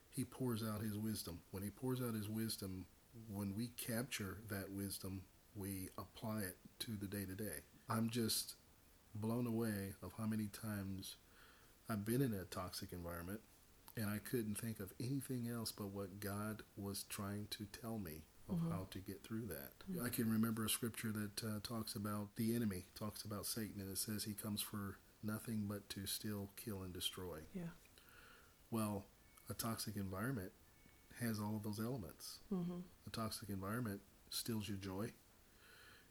He 0.08 0.24
pours 0.24 0.62
out 0.62 0.82
His 0.82 0.96
wisdom. 0.96 1.40
When 1.50 1.62
He 1.62 1.70
pours 1.70 2.00
out 2.00 2.14
His 2.14 2.28
wisdom, 2.28 2.86
when 3.32 3.54
we 3.56 3.68
capture 3.68 4.38
that 4.50 4.70
wisdom, 4.70 5.22
we 5.56 5.88
apply 5.98 6.40
it 6.40 6.56
to 6.80 6.92
the 6.92 7.06
day 7.06 7.24
to 7.24 7.34
day. 7.34 7.64
I'm 7.88 8.08
just 8.10 8.54
blown 9.14 9.46
away 9.46 9.94
of 10.02 10.12
how 10.16 10.26
many 10.26 10.46
times 10.46 11.16
I've 11.88 12.04
been 12.04 12.22
in 12.22 12.32
a 12.32 12.44
toxic 12.44 12.92
environment 12.92 13.40
and 13.96 14.08
I 14.08 14.18
couldn't 14.18 14.56
think 14.56 14.80
of 14.80 14.92
anything 15.00 15.48
else 15.48 15.72
but 15.72 15.88
what 15.88 16.20
God 16.20 16.62
was 16.76 17.04
trying 17.08 17.48
to 17.50 17.66
tell 17.66 17.98
me 17.98 18.24
of 18.48 18.56
mm-hmm. 18.56 18.70
how 18.70 18.86
to 18.90 18.98
get 18.98 19.22
through 19.22 19.46
that. 19.46 19.72
Mm-hmm. 19.90 20.04
I 20.04 20.08
can 20.08 20.30
remember 20.30 20.64
a 20.64 20.70
scripture 20.70 21.12
that 21.12 21.44
uh, 21.44 21.60
talks 21.62 21.94
about 21.94 22.36
the 22.36 22.54
enemy, 22.54 22.84
talks 22.98 23.24
about 23.24 23.46
Satan, 23.46 23.80
and 23.80 23.90
it 23.90 23.98
says 23.98 24.24
he 24.24 24.32
comes 24.32 24.60
for 24.60 24.98
nothing 25.22 25.64
but 25.68 25.88
to 25.90 26.06
steal, 26.06 26.50
kill, 26.56 26.82
and 26.82 26.92
destroy. 26.92 27.38
Yeah. 27.54 27.62
Well, 28.70 29.06
a 29.48 29.54
toxic 29.54 29.96
environment 29.96 30.52
has 31.20 31.38
all 31.40 31.56
of 31.56 31.62
those 31.62 31.80
elements. 31.80 32.38
Mm-hmm. 32.52 32.80
A 33.06 33.10
toxic 33.10 33.48
environment 33.48 34.00
steals 34.30 34.68
your 34.68 34.78
joy, 34.78 35.10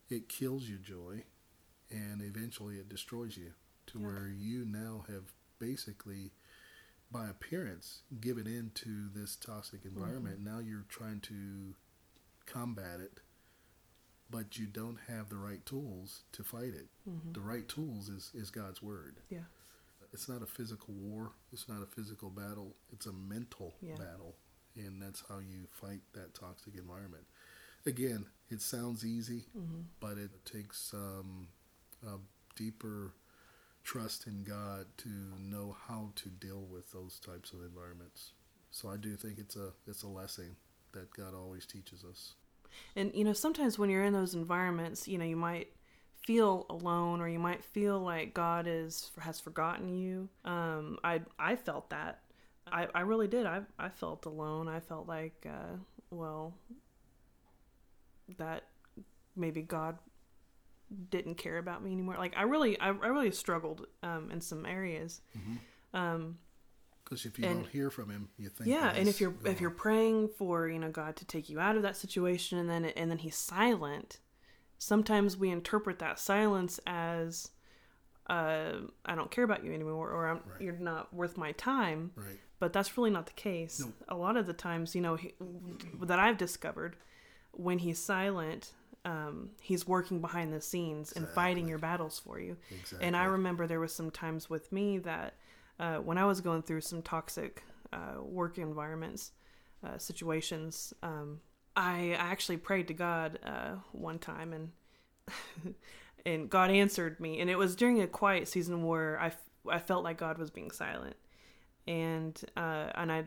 it 0.10 0.30
kills 0.30 0.68
your 0.68 0.80
joy, 0.80 1.24
and 1.90 2.22
eventually 2.22 2.76
it 2.76 2.90
destroys 2.90 3.38
you 3.38 3.52
to 3.88 4.00
yeah. 4.00 4.06
where 4.06 4.28
you 4.28 4.66
now 4.66 5.06
have 5.08 5.34
basically 5.60 6.32
by 7.12 7.28
appearance 7.28 8.02
given 8.20 8.46
into 8.46 9.10
this 9.14 9.36
toxic 9.36 9.86
environment. 9.86 10.44
Mm-hmm. 10.44 10.56
Now 10.56 10.60
you're 10.60 10.86
trying 10.90 11.22
to 11.22 11.76
combat 12.46 13.00
it, 13.00 13.20
but 14.30 14.58
you 14.58 14.68
don't 14.68 15.00
have 15.08 15.30
the 15.30 15.38
right 15.38 15.66
tools 15.66 16.24
to 16.34 16.44
fight 16.44 16.74
it. 16.76 16.88
Mm-hmm. 17.10 17.34
The 17.34 17.42
right 17.42 17.68
tools 17.68 18.10
is, 18.10 18.32
is 18.34 18.52
God's 18.52 18.82
word. 18.82 19.18
Yeah. 19.30 19.40
It's 20.14 20.30
not 20.30 20.42
a 20.42 20.48
physical 20.48 20.94
war. 20.94 21.32
It's 21.52 21.68
not 21.68 21.82
a 21.84 21.86
physical 21.86 22.30
battle. 22.30 22.76
It's 22.92 23.06
a 23.06 23.14
mental 23.14 23.76
yeah. 23.82 23.96
battle. 23.96 24.36
And 24.76 25.02
that's 25.02 25.24
how 25.28 25.40
you 25.40 25.68
fight 25.72 26.02
that 26.14 26.34
toxic 26.34 26.76
environment. 26.76 27.26
Again, 27.86 28.26
it 28.50 28.62
sounds 28.62 29.06
easy, 29.06 29.46
mm-hmm. 29.58 29.82
but 30.00 30.18
it 30.18 30.32
takes 30.46 30.94
um, 30.94 31.48
a 32.06 32.18
deeper 32.56 33.14
trust 33.84 34.28
in 34.28 34.44
God 34.44 34.86
to 34.98 35.10
know 35.40 35.76
how 35.88 36.12
to 36.16 36.30
deal 36.30 36.62
with 36.70 36.92
those 36.92 37.20
types 37.20 37.52
of 37.54 37.62
environments. 37.62 38.34
So 38.72 38.90
I 38.90 38.98
do 38.98 39.16
think 39.16 39.40
it's 39.40 39.56
a 39.56 39.72
it's 39.88 40.04
a 40.04 40.08
lesson 40.08 40.56
that 40.94 41.12
God 41.14 41.34
always 41.34 41.66
teaches 41.66 42.04
us. 42.04 42.36
And 42.96 43.12
you 43.14 43.24
know, 43.24 43.34
sometimes 43.34 43.80
when 43.80 43.90
you're 43.90 44.04
in 44.04 44.14
those 44.14 44.36
environments, 44.36 45.08
you 45.08 45.18
know, 45.18 45.26
you 45.26 45.36
might 45.36 45.70
feel 46.26 46.66
alone 46.70 47.22
or 47.22 47.30
you 47.30 47.40
might 47.40 47.64
feel 47.64 48.00
like 48.00 48.34
God 48.34 48.66
is 48.68 49.12
has 49.20 49.40
forgotten 49.40 49.96
you. 49.96 50.30
Um, 50.46 51.00
I 51.04 51.22
I 51.38 51.56
felt 51.56 51.90
that. 51.90 52.22
I, 52.72 52.88
I 52.94 53.02
really 53.02 53.28
did. 53.28 53.46
I 53.46 53.62
I 53.80 53.90
felt 53.90 54.26
alone. 54.26 54.68
I 54.68 54.80
felt 54.80 55.08
like 55.08 55.46
uh, 55.50 55.78
well 56.12 56.54
that 58.38 58.64
maybe 59.36 59.62
God 59.62 59.98
didn't 61.10 61.36
care 61.36 61.58
about 61.58 61.84
me 61.84 61.92
anymore. 61.92 62.16
Like 62.18 62.34
I 62.38 62.44
really, 62.44 62.80
I, 62.80 62.88
I 62.88 63.08
really 63.08 63.32
struggled 63.32 63.88
um, 64.04 64.30
in 64.32 64.42
some 64.42 64.66
areas. 64.66 65.22
Mm-hmm. 65.38 65.98
Um, 65.98 66.38
because 67.04 67.26
if 67.26 67.40
you 67.40 67.46
and, 67.46 67.62
don't 67.64 67.72
hear 67.72 67.90
from 67.90 68.12
him, 68.12 68.30
you 68.38 68.50
think 68.50 68.70
yeah. 68.70 68.94
And 68.96 69.10
if 69.10 69.20
you're 69.20 69.34
if 69.44 69.60
you're 69.60 69.72
praying 69.72 70.30
for 70.38 70.68
you 70.68 70.78
know 70.78 70.92
God 70.92 71.16
to 71.16 71.26
take 71.26 71.50
you 71.50 71.60
out 71.60 71.76
of 71.76 71.82
that 71.82 71.98
situation, 71.98 72.60
and 72.60 72.70
then 72.70 72.86
and 72.86 73.10
then 73.10 73.18
He's 73.18 73.36
silent, 73.36 74.20
sometimes 74.78 75.36
we 75.36 75.50
interpret 75.50 75.98
that 76.00 76.20
silence 76.20 76.80
as 76.86 77.50
uh, 78.30 78.74
I 79.06 79.16
don't 79.16 79.32
care 79.32 79.44
about 79.44 79.64
you 79.64 79.74
anymore, 79.74 80.12
or 80.12 80.24
right. 80.26 80.42
you're 80.60 80.78
not 80.78 81.12
worth 81.14 81.36
my 81.36 81.52
time. 81.54 82.12
Right. 82.16 82.40
But 82.60 82.74
that's 82.74 82.98
really 82.98 83.10
not 83.10 83.26
the 83.26 83.34
case. 83.34 83.80
Nope. 83.80 83.94
A 84.10 84.16
lot 84.16 84.38
of 84.38 84.46
the 84.46 84.54
times, 84.54 84.94
you 84.94 85.02
know, 85.02 85.16
he, 85.16 85.34
that 86.02 86.20
I've 86.20 86.38
discovered, 86.38 86.98
when 87.52 87.80
He's 87.80 87.98
silent, 87.98 88.74
um, 89.10 89.50
he's 89.60 89.88
working 89.88 90.22
behind 90.22 90.54
the 90.54 90.62
scenes 90.62 91.12
exactly. 91.12 91.26
and 91.26 91.36
fighting 91.36 91.68
your 91.68 91.80
battles 91.80 92.20
for 92.20 92.40
you. 92.40 92.56
Exactly. 92.70 93.08
And 93.08 93.18
I 93.18 93.24
remember 93.24 93.66
there 93.66 93.80
was 93.80 93.92
some 93.92 94.12
times 94.12 94.52
with 94.52 94.72
me 94.72 95.00
that 95.00 95.34
uh, 95.80 95.96
when 95.96 96.20
I 96.20 96.26
was 96.26 96.42
going 96.42 96.62
through 96.62 96.82
some 96.82 97.02
toxic 97.02 97.64
uh, 97.92 98.22
work 98.22 98.60
environments, 98.60 99.32
uh, 99.84 99.98
situations, 99.98 100.94
um, 101.02 101.40
I 101.76 102.12
actually 102.20 102.58
prayed 102.58 102.88
to 102.90 102.94
God 102.94 103.40
uh, 103.44 103.76
one 103.94 104.20
time 104.20 104.54
and 104.54 104.72
and 106.26 106.50
God 106.50 106.70
answered 106.70 107.20
me. 107.20 107.40
And 107.40 107.50
it 107.50 107.58
was 107.58 107.76
during 107.76 108.02
a 108.02 108.08
quiet 108.08 108.48
season 108.48 108.84
where 108.84 109.20
I, 109.20 109.32
I 109.68 109.80
felt 109.80 110.04
like 110.04 110.18
God 110.18 110.38
was 110.38 110.52
being 110.52 110.70
silent, 110.70 111.16
and 111.88 112.40
uh, 112.56 112.90
and 112.94 113.12
I 113.12 113.24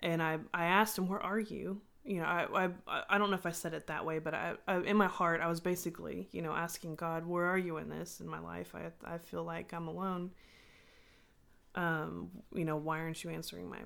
and 0.00 0.22
I 0.22 0.38
I 0.54 0.64
asked 0.66 0.96
him, 0.96 1.08
"Where 1.08 1.22
are 1.22 1.40
you?" 1.40 1.82
You 2.04 2.18
know, 2.20 2.24
I, 2.26 2.46
I 2.88 3.02
I 3.10 3.18
don't 3.18 3.30
know 3.30 3.36
if 3.36 3.46
I 3.46 3.52
said 3.52 3.74
it 3.74 3.86
that 3.86 4.04
way, 4.04 4.18
but 4.18 4.34
I, 4.34 4.54
I, 4.66 4.78
in 4.80 4.96
my 4.96 5.06
heart 5.06 5.40
I 5.40 5.48
was 5.48 5.60
basically, 5.60 6.28
you 6.32 6.42
know, 6.42 6.52
asking 6.52 6.96
God, 6.96 7.26
where 7.26 7.46
are 7.46 7.58
you 7.58 7.76
in 7.78 7.88
this 7.88 8.20
in 8.20 8.28
my 8.28 8.40
life? 8.40 8.74
I 8.74 8.90
I 9.04 9.18
feel 9.18 9.44
like 9.44 9.72
I'm 9.72 9.88
alone. 9.88 10.32
Um, 11.74 12.30
you 12.54 12.64
know, 12.64 12.76
why 12.76 12.98
aren't 13.00 13.24
you 13.24 13.30
answering 13.30 13.68
my 13.70 13.78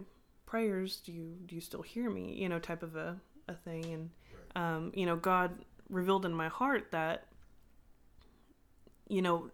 prayers? 0.47 0.97
Do 1.05 1.13
you 1.13 1.37
do 1.47 1.55
you 1.55 1.61
still 1.61 1.83
hear 1.83 2.11
me? 2.11 2.35
You 2.35 2.49
know, 2.49 2.59
type 2.59 2.83
of 2.83 2.97
a 2.97 3.17
a 3.49 3.55
thing, 3.55 3.85
and 3.93 4.11
um, 4.57 4.93
you 4.95 5.07
know, 5.07 5.17
God 5.17 5.65
revealed 5.89 6.27
in 6.27 6.33
my 6.33 6.49
heart 6.49 6.91
that, 6.93 7.27
you 9.09 9.23
know, 9.23 9.51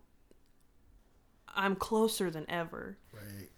I'm 1.54 1.76
closer 1.76 2.30
than 2.30 2.48
ever. 2.48 2.98
Right. 3.12 3.50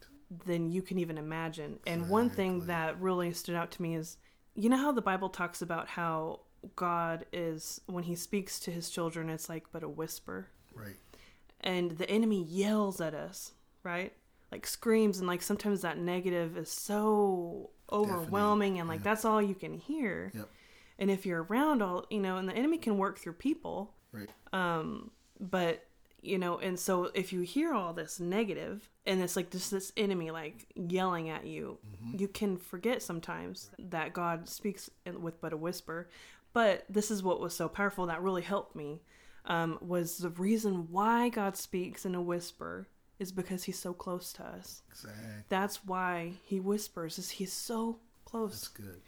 than 0.47 0.71
you 0.73 0.83
can 0.83 0.99
even 0.99 1.17
imagine. 1.19 1.79
And 1.87 2.09
one 2.09 2.29
thing 2.31 2.67
that 2.67 3.01
really 3.01 3.33
stood 3.33 3.55
out 3.55 3.71
to 3.73 3.83
me 3.83 3.95
is 3.95 4.17
you 4.55 4.69
know 4.69 4.77
how 4.77 4.93
the 4.93 5.03
Bible 5.03 5.29
talks 5.29 5.63
about 5.63 5.89
how 5.89 6.41
God 6.77 7.27
is, 7.33 7.81
when 7.87 8.05
he 8.05 8.15
speaks 8.15 8.59
to 8.61 8.71
his 8.71 8.91
children, 8.91 9.29
it's 9.29 9.49
like 9.49 9.65
but 9.73 9.83
a 9.83 9.89
whisper. 9.89 10.49
Right. 10.75 10.97
And 11.61 11.93
the 11.93 12.09
enemy 12.11 12.43
yells 12.43 13.01
at 13.01 13.15
us, 13.15 13.53
right? 13.83 14.13
Like 14.53 14.67
screams, 14.67 15.19
and 15.19 15.27
like 15.27 15.43
sometimes 15.43 15.83
that 15.83 15.99
negative 15.99 16.57
is 16.57 16.71
so 16.71 17.71
overwhelming, 17.91 18.79
and 18.79 18.89
like 18.89 19.01
yeah. 19.01 19.05
that's 19.05 19.25
all 19.25 19.43
you 19.43 19.55
can 19.55 19.75
hear. 19.75 20.31
Yep. 20.35 20.49
And 20.99 21.11
if 21.11 21.27
you're 21.27 21.43
around 21.45 21.83
all, 21.83 22.07
you 22.11 22.21
know, 22.21 22.37
and 22.37 22.49
the 22.49 22.53
enemy 22.55 22.79
can 22.79 22.99
work 22.99 23.19
through 23.19 23.33
people, 23.35 23.95
Right. 24.13 24.29
um, 24.53 25.11
but 25.41 25.85
you 26.25 26.39
know, 26.39 26.59
and 26.59 26.79
so 26.79 27.11
if 27.15 27.33
you 27.33 27.41
hear 27.43 27.73
all 27.75 27.93
this 27.93 28.19
negative 28.21 28.89
and 29.07 29.23
it's 29.23 29.37
like 29.37 29.51
just 29.51 29.71
this 29.71 29.93
enemy 29.97 30.31
like 30.31 30.67
yelling 30.75 31.29
at 31.31 31.45
you, 31.47 31.79
you 32.17 32.29
can 32.29 32.57
forget 32.57 33.03
sometimes 33.03 33.71
that 33.79 34.13
God 34.13 34.49
speaks 34.49 34.91
with 35.21 35.41
but 35.41 35.53
a 35.53 35.57
whisper. 35.57 36.09
But 36.53 36.85
this 36.89 37.11
is 37.11 37.23
what 37.23 37.41
was 37.41 37.55
so 37.55 37.69
powerful 37.69 38.07
that 38.07 38.23
really 38.23 38.43
helped 38.43 38.77
me 38.77 39.01
um, 39.47 39.79
was 39.81 40.19
the 40.19 40.31
reason 40.31 40.89
why 40.91 41.29
God 41.29 41.57
speaks 41.57 42.05
in 42.07 42.15
a 42.15 42.23
whisper 42.23 42.89
is 43.19 43.31
because 43.33 43.65
He's 43.65 43.79
so 43.79 43.93
close 43.93 44.33
to 44.35 44.45
us. 44.45 44.83
Exactly. 44.91 45.23
That's 45.49 45.85
why 45.85 46.33
He 46.45 46.61
whispers 46.61 47.19
is 47.19 47.31
He's 47.31 47.53
so 47.53 47.99
close, 48.25 48.53
That's 48.53 48.69
good. 48.69 49.01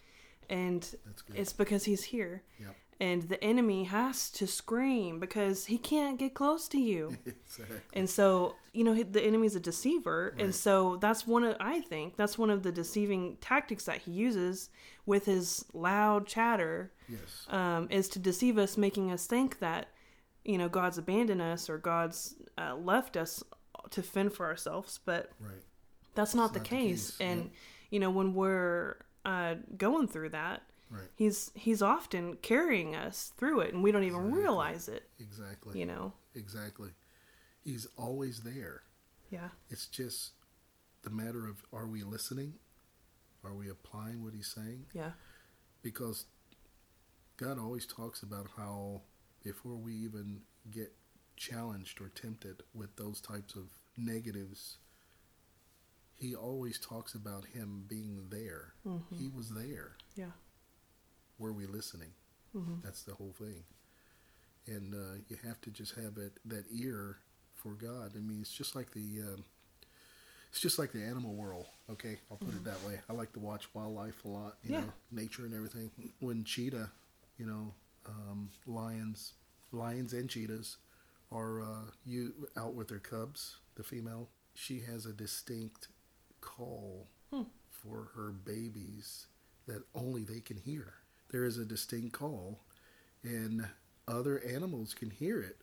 and 0.50 0.82
That's 1.06 1.22
good. 1.22 1.36
it's 1.38 1.52
because 1.52 1.84
He's 1.84 2.04
here. 2.04 2.42
Yep. 2.60 2.76
And 2.98 3.24
the 3.24 3.42
enemy 3.44 3.84
has 3.84 4.30
to 4.30 4.46
scream 4.46 5.20
because 5.20 5.66
he 5.66 5.76
can't 5.76 6.18
get 6.18 6.32
close 6.32 6.66
to 6.68 6.78
you. 6.78 7.16
exactly. 7.26 7.76
And 7.92 8.08
so, 8.08 8.54
you 8.72 8.84
know, 8.84 8.94
the 9.02 9.22
enemy's 9.22 9.54
a 9.54 9.60
deceiver, 9.60 10.34
and 10.38 10.54
so 10.54 10.96
that's 10.96 11.26
one 11.26 11.44
of 11.44 11.56
I 11.60 11.80
think 11.80 12.16
that's 12.16 12.38
one 12.38 12.48
of 12.48 12.62
the 12.62 12.72
deceiving 12.72 13.36
tactics 13.42 13.84
that 13.84 13.98
he 13.98 14.12
uses 14.12 14.70
with 15.04 15.26
his 15.26 15.64
loud 15.74 16.26
chatter 16.26 16.90
Yes. 17.08 17.46
um, 17.50 17.86
is 17.90 18.08
to 18.08 18.18
deceive 18.18 18.56
us, 18.58 18.76
making 18.78 19.12
us 19.12 19.26
think 19.26 19.58
that 19.58 19.88
you 20.44 20.56
know 20.56 20.68
God's 20.70 20.96
abandoned 20.96 21.42
us 21.42 21.68
or 21.68 21.76
God's 21.78 22.34
uh, 22.56 22.74
left 22.76 23.16
us 23.18 23.42
to 23.90 24.02
fend 24.02 24.32
for 24.32 24.46
ourselves, 24.46 25.00
but 25.04 25.30
Right. 25.38 25.62
that's 26.14 26.34
not, 26.34 26.54
the, 26.54 26.60
not 26.60 26.64
the 26.64 26.76
case. 26.76 27.10
case, 27.10 27.20
And 27.20 27.42
yeah. 27.44 27.48
you 27.90 28.00
know, 28.00 28.10
when 28.10 28.32
we're 28.34 28.96
uh, 29.26 29.56
going 29.76 30.08
through 30.08 30.30
that, 30.30 30.62
Right. 30.88 31.08
he's 31.16 31.50
he's 31.54 31.82
often 31.82 32.36
carrying 32.36 32.94
us 32.94 33.32
through 33.36 33.60
it, 33.60 33.74
and 33.74 33.82
we 33.82 33.90
don't 33.92 34.04
even 34.04 34.20
Exactly. 34.20 34.40
realize 34.42 34.88
it. 34.88 35.08
Exactly. 35.18 35.78
You 35.80 35.86
know, 35.86 36.12
Exactly. 36.34 36.90
He's 37.64 37.86
always 37.98 38.42
there. 38.42 38.82
yeah, 39.30 39.48
It's 39.68 39.86
just 39.86 40.32
the 41.02 41.10
matter 41.10 41.46
of 41.48 41.64
are 41.72 41.86
we 41.88 42.02
listening? 42.04 42.54
Are 43.44 43.54
we 43.54 43.68
applying 43.68 44.22
what 44.22 44.34
he's 44.34 44.46
saying? 44.54 44.86
yeah, 44.92 45.12
Because 45.82 46.26
God 47.36 47.58
always 47.58 47.86
talks 47.86 48.22
about 48.22 48.46
how 48.56 49.02
before 49.42 49.76
we 49.76 49.94
even 49.94 50.42
get 50.70 50.92
challenged 51.36 52.00
or 52.00 52.08
tempted 52.08 52.62
with 52.74 52.94
those 52.96 53.20
types 53.20 53.54
of 53.56 53.64
negatives, 53.96 54.78
he 56.14 56.34
always 56.34 56.78
talks 56.78 57.14
about 57.14 57.44
him 57.46 57.84
being 57.88 58.26
there. 58.30 58.72
Mm-hmm. 58.86 59.16
He 59.16 59.28
was 59.28 59.50
there. 59.50 59.96
yeah, 60.14 60.32
Were 61.38 61.52
we 61.52 61.66
listening? 61.66 62.12
Mhm. 62.54 62.82
That's 62.82 63.02
the 63.02 63.14
whole 63.14 63.34
thing. 63.38 63.64
And 64.66 64.94
uh, 64.94 65.18
you 65.28 65.36
have 65.44 65.60
to 65.62 65.70
just 65.70 65.94
have 65.94 66.18
it 66.18 66.38
that 66.44 66.64
ear 66.70 67.18
for 67.54 67.70
God. 67.74 68.12
I 68.16 68.18
mean, 68.20 68.40
it's 68.40 68.52
just 68.52 68.74
like 68.74 68.92
the 68.92 69.20
um, 69.22 69.44
it's 70.50 70.60
just 70.60 70.78
like 70.78 70.92
the 70.92 71.02
animal 71.02 71.34
world. 71.34 71.66
Okay, 71.90 72.18
I'll 72.30 72.38
put 72.38 72.54
it 72.54 72.64
that 72.64 72.82
way. 72.82 73.00
I 73.08 73.12
like 73.12 73.32
to 73.34 73.40
watch 73.40 73.68
wildlife 73.74 74.24
a 74.24 74.28
lot. 74.28 74.56
You 74.62 74.72
Yeah. 74.72 74.80
know, 74.80 74.92
nature 75.10 75.44
and 75.44 75.54
everything. 75.54 75.90
When 76.20 76.44
cheetah, 76.44 76.90
you 77.38 77.46
know, 77.46 77.74
um, 78.06 78.50
lions, 78.66 79.34
lions 79.72 80.12
and 80.12 80.28
cheetahs 80.28 80.76
are 81.30 81.60
uh, 81.62 81.90
you 82.04 82.48
out 82.56 82.74
with 82.74 82.88
their 82.88 82.98
cubs. 82.98 83.56
The 83.74 83.82
female, 83.82 84.28
she 84.54 84.80
has 84.80 85.06
a 85.06 85.12
distinct 85.12 85.88
call 86.40 87.08
Hmm. 87.30 87.42
for 87.70 88.10
her 88.14 88.30
babies 88.30 89.26
that 89.66 89.82
only 89.94 90.24
they 90.24 90.40
can 90.40 90.56
hear. 90.56 90.94
There 91.30 91.44
is 91.44 91.58
a 91.58 91.64
distinct 91.64 92.12
call, 92.12 92.60
and 93.22 93.68
other 94.06 94.38
animals 94.40 94.94
can 94.94 95.10
hear 95.10 95.40
it, 95.40 95.58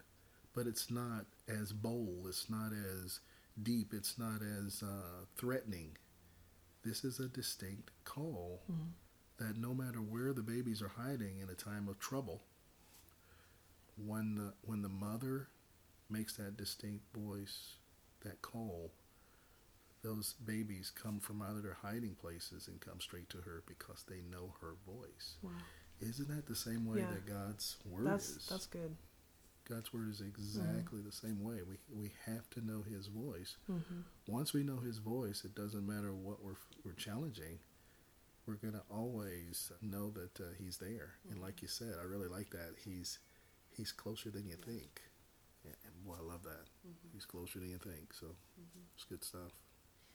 but 0.53 0.67
it's 0.67 0.91
not 0.91 1.25
as 1.48 1.72
bold, 1.72 2.25
it's 2.27 2.50
not 2.50 2.72
as 2.74 3.20
deep, 3.62 3.93
it's 3.93 4.17
not 4.20 4.41
as 4.41 4.84
uh, 4.84 5.25
threatening. 5.38 5.98
This 6.84 7.03
is 7.05 7.20
a 7.20 7.27
distinct 7.29 7.91
call 8.03 8.63
Mhm. 8.70 8.91
that 9.38 9.58
no 9.58 9.74
matter 9.74 10.01
where 10.01 10.34
the 10.34 10.43
babies 10.43 10.82
are 10.82 10.89
hiding 10.89 11.39
in 11.39 11.50
a 11.50 11.55
time 11.55 11.88
of 11.88 11.98
trouble, 12.00 12.43
when 13.96 14.36
the, 14.36 14.53
when 14.63 14.82
the 14.82 14.89
mother 14.89 15.48
makes 16.10 16.36
that 16.36 16.58
distinct 16.58 17.05
voice, 17.13 17.77
that 18.22 18.41
call, 18.41 18.91
those 20.03 20.33
babies 20.45 20.91
come 20.93 21.19
from 21.19 21.41
out 21.41 21.55
of 21.55 21.63
their 21.63 21.77
hiding 21.81 22.15
places 22.15 22.67
and 22.67 22.79
come 22.81 23.00
straight 23.00 23.29
to 23.29 23.38
her 23.39 23.63
because 23.67 24.03
they 24.07 24.22
know 24.29 24.53
her 24.62 24.75
voice. 24.86 25.36
wow. 25.41 25.51
Isn't 26.01 26.27
that 26.27 26.45
the 26.48 26.55
same 26.55 26.86
way 26.86 27.00
Yeah. 27.00 27.12
that 27.12 27.25
God's 27.25 27.77
word 27.86 28.05
That's 28.07 28.29
is? 28.29 28.48
that's 28.48 28.65
good. 28.65 28.95
God's 29.69 29.93
word 29.93 30.10
is 30.10 30.19
exactly 30.19 31.00
the 31.01 31.12
same 31.13 31.41
way. 31.41 31.62
We 31.63 31.77
we 31.89 32.12
have 32.25 32.50
to 32.51 32.65
know 32.65 32.81
His 32.83 33.07
voice. 33.07 33.55
hmm 33.65 34.01
Once 34.27 34.51
we 34.53 34.63
know 34.63 34.77
His 34.79 34.98
voice, 34.98 35.45
it 35.45 35.55
doesn't 35.55 35.88
matter 35.88 36.13
what 36.13 36.43
we're 36.43 36.57
we're 36.83 36.93
challenging. 36.93 37.60
We're 38.45 38.55
gonna 38.55 38.83
always 38.91 39.72
know 39.81 40.10
that 40.12 40.38
uh, 40.41 40.50
He's 40.60 40.77
there. 40.77 41.13
And 41.31 41.39
like 41.39 41.62
you 41.62 41.69
said, 41.69 41.95
I 42.01 42.03
really 42.03 42.27
like 42.27 42.50
that. 42.50 42.75
He's 42.83 43.19
He's 43.72 43.93
closer 43.93 44.29
than 44.29 44.45
you 44.45 44.55
think. 44.57 45.01
And, 45.63 45.74
and 45.86 46.03
boy, 46.05 46.15
I 46.19 46.24
love 46.29 46.43
that. 46.43 46.67
He's 47.13 47.24
closer 47.25 47.60
than 47.60 47.69
you 47.69 47.77
think. 47.77 48.13
So 48.13 48.36
it's 48.95 49.05
good 49.05 49.24
stuff. 49.24 49.53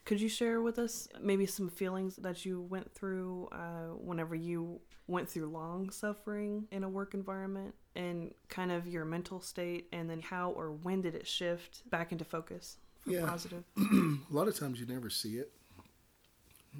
Could 0.08 0.22
you 0.22 0.28
share 0.30 0.62
with 0.62 0.78
us 0.78 1.06
maybe 1.20 1.44
some 1.44 1.68
feelings 1.68 2.16
that 2.16 2.46
you 2.46 2.62
went 2.62 2.94
through 2.94 3.46
uh, 3.52 3.94
whenever 3.94 4.34
you 4.34 4.80
went 5.06 5.28
through 5.28 5.48
long 5.48 5.90
suffering 5.90 6.66
in 6.70 6.82
a 6.82 6.88
work 6.88 7.12
environment 7.12 7.74
and 7.94 8.32
kind 8.48 8.72
of 8.72 8.86
your 8.88 9.04
mental 9.04 9.38
state, 9.42 9.86
and 9.92 10.08
then 10.08 10.20
how 10.20 10.52
or 10.52 10.72
when 10.72 11.02
did 11.02 11.14
it 11.14 11.26
shift 11.26 11.82
back 11.90 12.10
into 12.10 12.24
focus 12.24 12.78
for 13.00 13.10
Yeah. 13.10 13.26
positive? 13.26 13.64
a 13.76 14.16
lot 14.30 14.48
of 14.48 14.58
times 14.58 14.80
you 14.80 14.86
never 14.86 15.10
see 15.10 15.36
it 15.36 15.52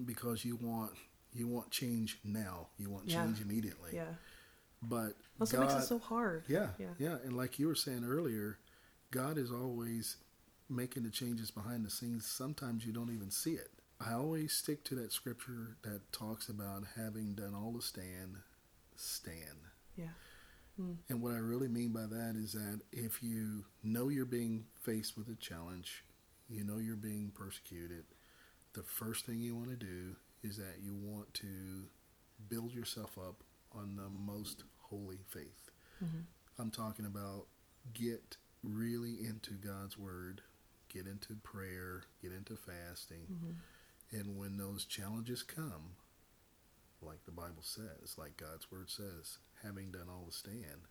because 0.06 0.42
you 0.46 0.56
want 0.56 0.92
you 1.34 1.46
want 1.46 1.70
change 1.70 2.18
now. 2.24 2.68
You 2.78 2.88
want 2.88 3.10
Yeah. 3.10 3.26
change 3.26 3.42
immediately. 3.42 3.90
Yeah. 3.92 4.14
But 4.80 5.16
That's 5.38 5.52
God, 5.52 5.58
what 5.58 5.68
makes 5.68 5.84
it 5.84 5.86
so 5.86 5.98
hard. 5.98 6.44
Yeah, 6.48 6.70
Yeah. 6.78 6.94
yeah, 6.98 7.18
and 7.24 7.36
like 7.36 7.58
you 7.58 7.66
were 7.66 7.74
saying 7.74 8.04
earlier, 8.04 8.58
God 9.10 9.36
is 9.36 9.52
always 9.52 10.16
making 10.68 11.02
the 11.04 11.10
changes 11.10 11.50
behind 11.50 11.84
the 11.84 11.90
scenes. 11.90 12.26
Sometimes 12.26 12.84
you 12.84 12.92
don't 12.92 13.12
even 13.12 13.30
see 13.30 13.52
it. 13.52 13.70
I 14.00 14.12
always 14.12 14.52
stick 14.52 14.84
to 14.84 14.94
that 14.96 15.12
scripture 15.12 15.76
that 15.82 16.12
talks 16.12 16.48
about 16.48 16.84
having 16.96 17.34
done 17.34 17.54
all 17.54 17.72
to 17.72 17.82
stand, 17.82 18.36
stand. 18.96 19.66
Yeah. 19.96 20.10
Mm. 20.80 20.96
And 21.08 21.20
what 21.22 21.34
I 21.34 21.38
really 21.38 21.68
mean 21.68 21.92
by 21.92 22.06
that 22.06 22.34
is 22.36 22.52
that 22.52 22.80
if 22.92 23.22
you 23.22 23.64
know 23.82 24.08
you're 24.08 24.24
being 24.24 24.66
faced 24.82 25.16
with 25.16 25.28
a 25.28 25.34
challenge, 25.34 26.04
you 26.48 26.64
know 26.64 26.78
you're 26.78 26.96
being 26.96 27.32
persecuted, 27.34 28.04
the 28.74 28.84
first 28.84 29.26
thing 29.26 29.40
you 29.40 29.56
want 29.56 29.70
to 29.70 29.76
do 29.76 30.14
is 30.44 30.56
that 30.58 30.76
you 30.80 30.94
want 30.94 31.34
to 31.34 31.88
build 32.48 32.72
yourself 32.72 33.18
up 33.18 33.42
on 33.72 33.96
the 33.96 34.08
most 34.08 34.62
holy 34.78 35.18
faith. 35.28 35.70
Mhm. 36.02 36.24
I'm 36.58 36.70
talking 36.70 37.06
about 37.06 37.46
get 37.92 38.36
really 38.62 39.24
into 39.24 39.54
God's 39.54 39.98
word, 39.98 40.42
get 40.88 41.06
into 41.06 41.34
prayer, 41.36 42.04
get 42.20 42.32
into 42.32 42.56
fasting. 42.56 43.26
Mhm. 43.28 44.18
And 44.18 44.38
when 44.38 44.56
those 44.56 44.84
challenges 44.84 45.42
come, 45.42 45.96
like 47.00 47.24
the 47.24 47.30
Bible 47.32 47.62
says, 47.62 48.16
like 48.18 48.36
God's 48.36 48.70
word 48.70 48.90
says, 48.90 49.38
having 49.62 49.90
done 49.92 50.08
all 50.08 50.26
to 50.26 50.32
stand, 50.32 50.88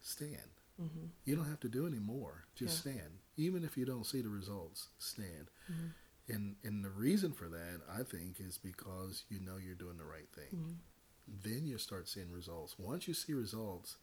stand. 0.00 0.50
Mhm. 0.80 1.10
You 1.24 1.36
don't 1.36 1.48
have 1.48 1.60
to 1.60 1.68
do 1.68 1.86
any 1.86 1.98
more. 1.98 2.46
Just 2.54 2.84
Yeah. 2.84 2.92
stand. 2.94 3.18
Even 3.36 3.64
if 3.64 3.76
you 3.76 3.84
don't 3.84 4.04
see 4.06 4.20
the 4.22 4.28
results, 4.30 4.88
stand. 4.98 5.50
Mhm. 5.68 5.94
And 6.28 6.56
and 6.62 6.84
the 6.84 6.90
reason 6.90 7.32
for 7.32 7.48
that, 7.48 7.82
I 7.88 8.02
think, 8.04 8.40
is 8.40 8.56
because 8.58 9.24
you 9.28 9.40
know 9.40 9.56
you're 9.58 9.74
doing 9.74 9.98
the 9.98 10.04
right 10.04 10.30
thing. 10.32 10.50
Mhm. 10.50 11.42
Then 11.42 11.66
you 11.66 11.78
start 11.78 12.08
seeing 12.08 12.30
results. 12.32 12.78
Once 12.78 13.06
you 13.06 13.14
see 13.14 13.32
results, 13.34 13.96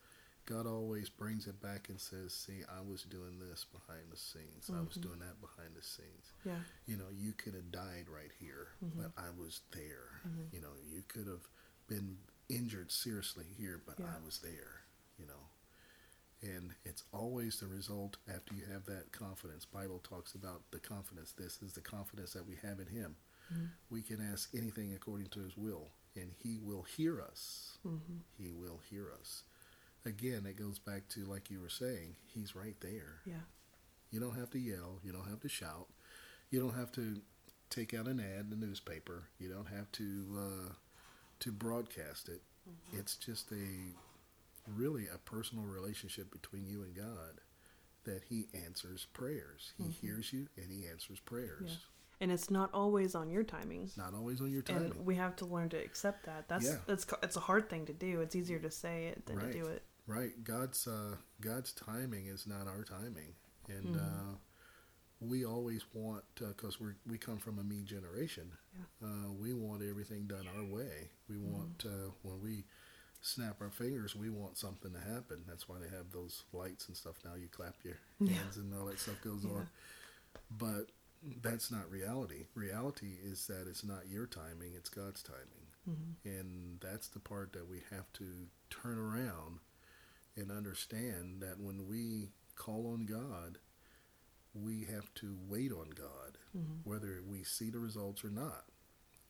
God 0.49 0.65
always 0.65 1.09
brings 1.09 1.45
it 1.45 1.61
back 1.61 1.89
and 1.89 2.01
says, 2.01 2.33
"See, 2.33 2.63
I 2.67 2.81
was 2.81 3.03
doing 3.03 3.37
this 3.37 3.65
behind 3.65 4.11
the 4.11 4.17
scenes. 4.17 4.69
I 4.69 4.81
was 4.81 4.97
Mhm. 4.97 5.01
doing 5.01 5.19
that 5.19 5.39
behind 5.39 5.75
the 5.75 5.83
scenes." 5.83 6.33
Yeah. 6.43 6.63
you 6.87 6.97
know, 6.97 7.09
you 7.09 7.33
could 7.33 7.53
have 7.53 7.71
died 7.71 8.09
right 8.09 8.31
here, 8.39 8.69
Mhm. 8.81 8.97
but 8.97 9.11
I 9.15 9.29
was 9.29 9.61
there. 9.71 10.21
Mhm. 10.25 10.51
You 10.53 10.61
know, 10.61 10.75
you 10.77 11.03
could 11.03 11.27
have 11.27 11.47
been 11.87 12.17
injured 12.47 12.91
seriously 12.91 13.45
here, 13.53 13.77
but 13.77 13.99
Yeah. 13.99 14.15
I 14.15 14.19
was 14.19 14.39
there, 14.39 14.85
you 15.19 15.27
know. 15.27 15.49
And 16.41 16.73
it's 16.83 17.03
always 17.11 17.59
the 17.59 17.67
result 17.67 18.17
after 18.27 18.55
you 18.55 18.65
have 18.65 18.85
that 18.85 19.11
confidence. 19.11 19.65
Bible 19.65 19.99
talks 19.99 20.33
about 20.33 20.71
the 20.71 20.79
confidence. 20.79 21.31
This 21.33 21.61
is 21.61 21.73
the 21.73 21.81
confidence 21.81 22.33
that 22.33 22.45
we 22.47 22.55
have 22.55 22.79
in 22.79 22.87
Him. 22.87 23.17
Mm-hmm. 23.51 23.65
We 23.89 24.01
can 24.01 24.19
ask 24.21 24.53
anything 24.55 24.93
according 24.93 25.29
to 25.29 25.41
His 25.41 25.55
will, 25.57 25.91
and 26.15 26.31
He 26.33 26.57
will 26.57 26.83
hear 26.83 27.21
us. 27.21 27.77
Mm-hmm. 27.85 28.19
He 28.37 28.51
will 28.51 28.79
hear 28.79 29.11
us. 29.11 29.43
Again, 30.05 30.45
it 30.45 30.57
goes 30.57 30.79
back 30.79 31.09
to 31.09 31.25
like 31.25 31.51
you 31.51 31.59
were 31.59 31.69
saying. 31.69 32.15
He's 32.33 32.55
right 32.55 32.75
there. 32.81 33.21
Yeah. 33.25 33.45
You 34.11 34.19
don't 34.19 34.37
have 34.37 34.49
to 34.51 34.59
yell. 34.59 34.99
You 35.03 35.11
don't 35.11 35.27
have 35.27 35.41
to 35.41 35.49
shout. 35.49 35.87
You 36.49 36.59
don't 36.59 36.75
have 36.75 36.91
to 36.93 37.21
take 37.69 37.93
out 37.93 38.07
an 38.07 38.19
ad 38.19 38.45
in 38.45 38.49
the 38.49 38.65
newspaper. 38.65 39.29
You 39.39 39.49
don't 39.49 39.67
have 39.67 39.91
to 39.93 40.25
uh, 40.37 40.73
to 41.39 41.51
broadcast 41.51 42.29
it. 42.29 42.41
Mm-hmm. 42.67 42.99
It's 42.99 43.15
just 43.15 43.51
a 43.51 43.93
really 44.67 45.07
a 45.13 45.17
personal 45.17 45.65
relationship 45.65 46.31
between 46.31 46.65
you 46.65 46.83
and 46.83 46.95
God 46.95 47.41
that 48.05 48.23
He 48.29 48.47
answers 48.65 49.07
prayers. 49.13 49.73
He 49.77 49.83
mm-hmm. 49.83 50.07
hears 50.07 50.33
you 50.33 50.47
and 50.57 50.71
He 50.71 50.87
answers 50.87 51.19
prayers. 51.19 51.65
Yeah. 51.67 51.75
And 52.21 52.31
it's 52.31 52.51
not 52.51 52.69
always 52.73 53.15
on 53.15 53.29
your 53.29 53.43
timing. 53.43 53.89
Not 53.95 54.13
always 54.13 54.41
on 54.41 54.51
your 54.51 54.61
timing. 54.61 54.91
And 54.91 55.05
we 55.05 55.15
have 55.15 55.37
to 55.37 55.45
learn 55.45 55.69
to 55.69 55.77
accept 55.77 56.25
that. 56.25 56.49
That's 56.49 56.65
yeah. 56.65 56.75
that's 56.85 57.05
it's 57.23 57.37
a 57.37 57.41
hard 57.41 57.69
thing 57.69 57.85
to 57.85 57.93
do. 57.93 58.19
It's 58.21 58.35
easier 58.35 58.59
to 58.59 58.71
say 58.71 59.05
it 59.05 59.25
than 59.25 59.37
right. 59.37 59.51
to 59.51 59.53
do 59.53 59.65
it. 59.67 59.83
Right. 60.09 60.43
God's 60.43 60.87
uh, 60.87 61.17
God's 61.39 61.71
timing 61.71 62.25
is 62.27 62.47
not 62.47 62.67
our 62.67 62.83
timing, 62.83 63.35
and 63.67 63.95
mm-hmm. 63.95 63.99
uh, 63.99 64.35
we 65.21 65.45
always 65.45 65.83
want 65.93 66.23
because 66.33 66.77
uh, 66.81 66.85
we 66.85 67.11
we 67.11 67.17
come 67.19 67.37
from 67.37 67.59
a 67.59 67.63
me 67.63 67.83
generation. 67.83 68.49
Yeah. 68.73 69.07
Uh, 69.07 69.31
we 69.39 69.53
want 69.53 69.83
everything 69.87 70.25
done 70.25 70.47
our 70.57 70.63
way. 70.63 71.11
We 71.29 71.35
mm-hmm. 71.35 71.53
want 71.53 71.85
uh, 71.85 72.09
when 72.23 72.41
we 72.41 72.63
snap 73.21 73.57
our 73.61 73.69
fingers, 73.69 74.15
we 74.15 74.31
want 74.31 74.57
something 74.57 74.91
to 74.93 74.99
happen. 74.99 75.43
That's 75.47 75.69
why 75.69 75.75
they 75.79 75.95
have 75.95 76.11
those 76.11 76.41
lights 76.53 76.87
and 76.87 76.97
stuff 76.97 77.17
now. 77.23 77.35
You 77.35 77.47
clap 77.47 77.75
your 77.83 77.99
hands 78.19 78.57
yeah. 78.57 78.63
and 78.63 78.73
all 78.73 78.87
that 78.87 78.99
stuff 78.99 79.21
goes 79.23 79.45
yeah. 79.45 79.57
on. 79.57 79.69
But 80.49 80.87
that's 81.43 81.69
not 81.69 81.91
reality. 81.91 82.45
Reality 82.55 83.17
is 83.23 83.45
that 83.45 83.67
it's 83.69 83.83
not 83.83 84.09
your 84.09 84.25
timing; 84.25 84.71
it's 84.75 84.89
God's 84.89 85.21
timing, 85.21 85.67
mm-hmm. 85.87 86.27
and 86.27 86.79
that's 86.81 87.09
the 87.09 87.19
part 87.19 87.53
that 87.53 87.69
we 87.69 87.81
have 87.91 88.11
to 88.13 88.25
turn 88.71 88.97
around 88.97 89.59
and 90.39 90.51
understand 90.51 91.41
that 91.41 91.60
when 91.60 91.88
we 91.88 92.29
call 92.55 92.91
on 92.93 93.05
God 93.05 93.60
we 94.53 94.86
have 94.91 95.13
to 95.15 95.38
wait 95.48 95.72
on 95.72 95.89
God, 95.96 96.38
mm-hmm. 96.58 96.89
whether 96.89 97.22
we 97.27 97.43
see 97.43 97.69
the 97.69 97.79
results 97.79 98.24
or 98.24 98.29
not. 98.29 98.65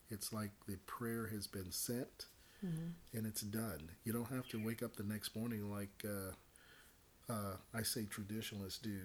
It's 0.09 0.33
like 0.33 0.51
the 0.67 0.77
prayer 0.87 1.27
has 1.27 1.45
been 1.45 1.71
sent 1.71 2.25
mm-hmm. 2.65 3.17
and 3.17 3.27
it's 3.27 3.41
done. 3.41 3.91
You 4.03 4.13
don't 4.13 4.31
have 4.31 4.47
to 4.49 4.63
wake 4.63 4.81
up 4.81 4.95
the 4.95 5.03
next 5.03 5.35
morning 5.35 5.71
like 5.71 6.03
uh, 6.05 7.31
uh, 7.31 7.55
I 7.73 7.83
say 7.83 8.05
traditionalists 8.05 8.79
do. 8.79 8.99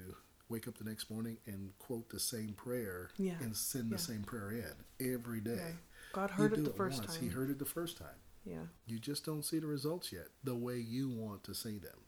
Wake 0.51 0.69
up 0.69 0.77
the 0.77 0.85
next 0.85 1.11
morning 1.11 1.39
and 1.47 1.73
quote 1.79 2.11
the 2.11 2.21
same 2.21 2.53
prayer 2.53 3.11
yeah. 3.17 3.33
and 3.41 3.57
send 3.57 3.91
yeah. 3.91 3.97
the 3.97 4.03
same 4.03 4.23
prayer 4.23 4.51
in 4.51 5.13
every 5.15 5.41
day. 5.41 5.57
Yeah. 5.57 5.73
God 6.13 6.31
heard 6.31 6.53
it 6.53 6.65
the 6.65 6.71
it 6.71 6.77
first 6.77 6.99
once. 6.99 7.15
time. 7.15 7.25
He 7.25 7.31
heard 7.31 7.51
it 7.51 7.59
the 7.59 7.65
first 7.65 7.97
time. 7.97 8.21
Yeah. 8.45 8.67
You 8.87 8.99
just 8.99 9.25
don't 9.25 9.45
see 9.45 9.59
the 9.59 9.67
results 9.67 10.13
yet 10.13 10.29
the 10.43 10.55
way 10.55 10.77
you 10.77 11.09
want 11.09 11.45
to 11.45 11.55
see 11.55 11.79
them 11.79 11.99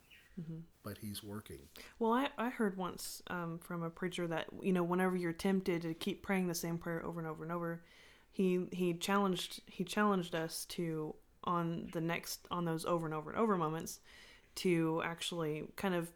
mm-hmm. 0.40 0.58
but 0.82 0.98
he's 0.98 1.22
working. 1.22 1.60
Well, 1.98 2.12
I, 2.12 2.28
I 2.38 2.50
heard 2.50 2.76
once 2.76 3.22
um, 3.28 3.58
from 3.58 3.82
a 3.82 3.90
preacher 3.90 4.26
that 4.26 4.46
you 4.62 4.72
know 4.72 4.82
whenever 4.82 5.16
you're 5.16 5.32
tempted 5.32 5.82
to 5.82 5.94
keep 5.94 6.22
praying 6.22 6.48
the 6.48 6.54
same 6.54 6.78
prayer 6.78 7.04
over 7.04 7.18
and 7.18 7.28
over 7.28 7.42
and 7.42 7.52
over, 7.52 7.82
he 8.30 8.66
he 8.72 8.94
challenged 8.94 9.62
he 9.66 9.84
challenged 9.84 10.34
us 10.34 10.64
to 10.66 11.14
on 11.44 11.88
the 11.92 12.00
next 12.00 12.46
on 12.50 12.64
those 12.64 12.84
over 12.84 13.06
and 13.06 13.14
over 13.14 13.30
and 13.30 13.38
over 13.38 13.56
moments 13.56 14.00
to 14.56 15.02
actually 15.04 15.64
kind 15.76 15.94
of 15.94 16.10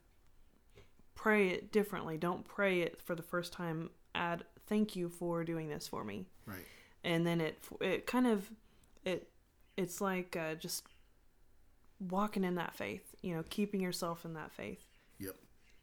pray 1.15 1.49
it 1.49 1.73
differently. 1.73 2.17
Don't 2.17 2.47
pray 2.47 2.81
it 2.81 3.01
for 3.01 3.15
the 3.15 3.23
first 3.23 3.53
time. 3.53 3.91
Add 4.15 4.45
thank 4.67 4.97
you 4.97 5.09
for 5.09 5.45
doing 5.45 5.69
this 5.69 5.89
for 5.89 6.05
me. 6.05 6.27
Right. 6.47 6.67
And 7.05 7.27
then 7.27 7.41
it 7.41 7.63
it 7.81 8.07
kind 8.07 8.27
of 8.27 8.51
it 9.05 9.30
it's 9.81 10.01
like 10.01 10.37
uh, 10.37 10.55
just 10.55 10.85
walking 11.99 12.45
in 12.45 12.57
that 12.57 12.75
faith, 12.75 13.03
you 13.23 13.35
know, 13.35 13.45
keeping 13.49 13.81
yourself 13.81 14.25
in 14.25 14.35
that 14.35 14.53
faith. 14.53 14.85
Yep. 15.19 15.37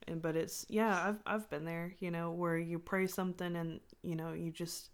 And 0.07 0.21
but 0.21 0.35
it's 0.35 0.65
yeah, 0.69 1.09
I've 1.09 1.19
I've 1.25 1.49
been 1.49 1.65
there, 1.65 1.93
you 1.99 2.11
know, 2.11 2.31
where 2.31 2.57
you 2.57 2.79
pray 2.79 3.07
something 3.07 3.55
and 3.55 3.79
you 4.03 4.15
know, 4.15 4.33
you 4.33 4.51
just 4.51 4.89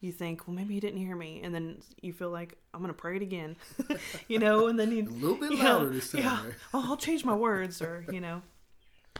you 0.00 0.12
think, 0.12 0.46
well, 0.46 0.56
maybe 0.56 0.74
he 0.74 0.80
didn't 0.80 1.00
hear 1.00 1.16
me, 1.16 1.40
and 1.42 1.54
then 1.54 1.78
you 2.02 2.12
feel 2.12 2.30
like 2.30 2.56
I'm 2.74 2.80
gonna 2.80 2.92
pray 2.92 3.16
it 3.16 3.22
again, 3.22 3.56
you 4.28 4.38
know, 4.38 4.66
and 4.66 4.78
then 4.78 4.92
you 4.92 5.04
a 5.04 5.08
little 5.08 5.36
bit 5.36 5.50
louder 5.58 5.84
know, 5.84 5.90
this 5.90 6.12
time. 6.12 6.22
Yeah, 6.22 6.42
oh, 6.74 6.84
I'll 6.88 6.96
change 6.96 7.24
my 7.24 7.34
words, 7.34 7.80
or 7.80 8.04
you 8.10 8.20
know, 8.20 8.42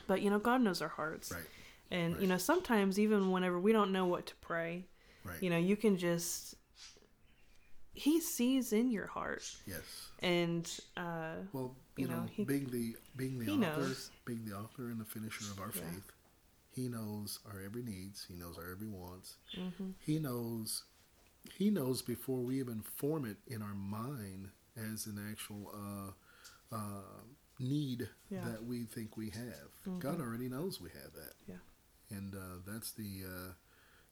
but 0.07 0.21
you 0.23 0.31
know, 0.31 0.39
God 0.39 0.61
knows 0.63 0.83
our 0.83 0.89
hearts, 0.89 1.33
right? 1.33 1.43
And 1.91 2.15
right. 2.15 2.23
you 2.23 2.29
know, 2.29 2.39
sometimes 2.39 2.99
even 2.99 3.31
whenever 3.31 3.59
we 3.61 3.73
don't 3.73 3.93
know 3.93 4.07
what 4.07 4.27
to 4.27 4.35
pray, 4.37 4.87
right. 5.25 5.37
you 5.41 5.51
know, 5.51 5.59
you 5.59 5.77
can 5.77 5.97
just 5.97 6.57
He 7.97 8.21
sees 8.21 8.73
in 8.73 8.91
your 8.91 9.07
heart. 9.07 9.45
Yes 9.67 10.07
and 10.21 10.81
uh, 10.97 11.35
well, 11.53 11.75
you, 11.97 12.05
you 12.05 12.11
know, 12.11 12.21
know 12.21 12.27
he, 12.31 12.45
being 12.45 12.67
the 12.71 12.97
being 13.17 13.39
the 13.39 13.53
author, 13.53 13.81
knows. 13.81 14.11
being 14.25 14.45
the 14.45 14.55
author 14.55 14.91
and 14.91 15.01
the 15.01 15.05
finisher 15.05 15.45
of 15.51 15.61
our 15.61 15.73
yeah. 15.75 15.83
faith, 15.83 16.13
he 16.75 16.89
knows 16.89 17.39
our 17.47 17.61
every 17.63 17.83
needs. 17.83 18.27
He 18.29 18.35
knows 18.35 18.57
our 18.59 18.71
every 18.71 18.89
wants. 18.89 19.37
Mm-hmm. 19.59 19.91
He 19.99 20.19
knows 20.19 20.85
he 21.57 21.71
knows 21.71 22.03
before 22.03 22.39
we 22.39 22.59
even 22.61 22.83
form 22.83 23.25
it 23.25 23.37
in 23.47 23.63
our 23.63 23.75
mind 23.75 24.49
as 24.77 25.07
an 25.07 25.25
actual 25.31 25.71
uh, 25.75 26.75
uh, 26.75 27.23
need 27.59 28.09
yeah. 28.31 28.41
that 28.45 28.65
we 28.65 28.85
think 28.85 29.17
we 29.17 29.31
have. 29.31 29.71
Mm-hmm. 29.87 29.99
God 29.99 30.21
already 30.21 30.49
knows 30.49 30.81
we 30.81 30.91
have 30.91 31.13
that. 31.13 31.35
Yeah, 31.47 32.17
and 32.17 32.35
uh, 32.35 32.61
that's 32.67 32.93
the 32.93 33.23
uh, 33.27 33.53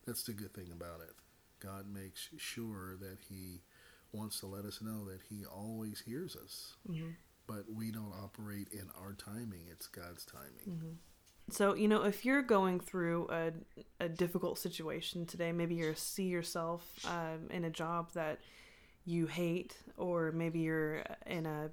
that's 0.07 0.25
the 0.25 0.33
good 0.33 0.53
thing 0.53 0.71
about 0.71 1.01
it. 1.01 1.15
God 1.61 1.87
makes 1.91 2.29
sure 2.37 2.97
that 3.01 3.19
He 3.31 3.63
wants 4.15 4.41
to 4.41 4.47
let 4.47 4.65
us 4.65 4.81
know 4.81 5.05
that 5.07 5.21
He 5.29 5.45
always 5.45 6.01
hears 6.01 6.37
us. 6.37 6.75
Mm-hmm. 6.89 7.11
But 7.47 7.65
we 7.71 7.91
don't 7.91 8.13
operate 8.23 8.69
in 8.73 8.89
our 8.99 9.13
timing, 9.13 9.67
it's 9.71 9.87
God's 9.87 10.25
timing. 10.25 10.79
Mm-hmm. 10.79 10.93
So, 11.51 11.75
you 11.75 11.89
know, 11.89 12.05
if 12.05 12.25
you're 12.25 12.43
going 12.43 12.81
through 12.81 13.29
a, 13.31 13.53
a 14.01 14.09
difficult 14.09 14.59
situation 14.59 15.27
today, 15.27 15.53
maybe 15.53 15.75
you 15.75 15.93
see 15.95 16.25
yourself 16.25 16.83
um, 17.05 17.51
in 17.51 17.65
a 17.65 17.71
job 17.71 18.13
that 18.15 18.39
you 19.05 19.27
hate, 19.27 19.77
or 19.99 20.33
maybe 20.33 20.61
you're 20.61 21.05
in 21.27 21.45
a 21.45 21.71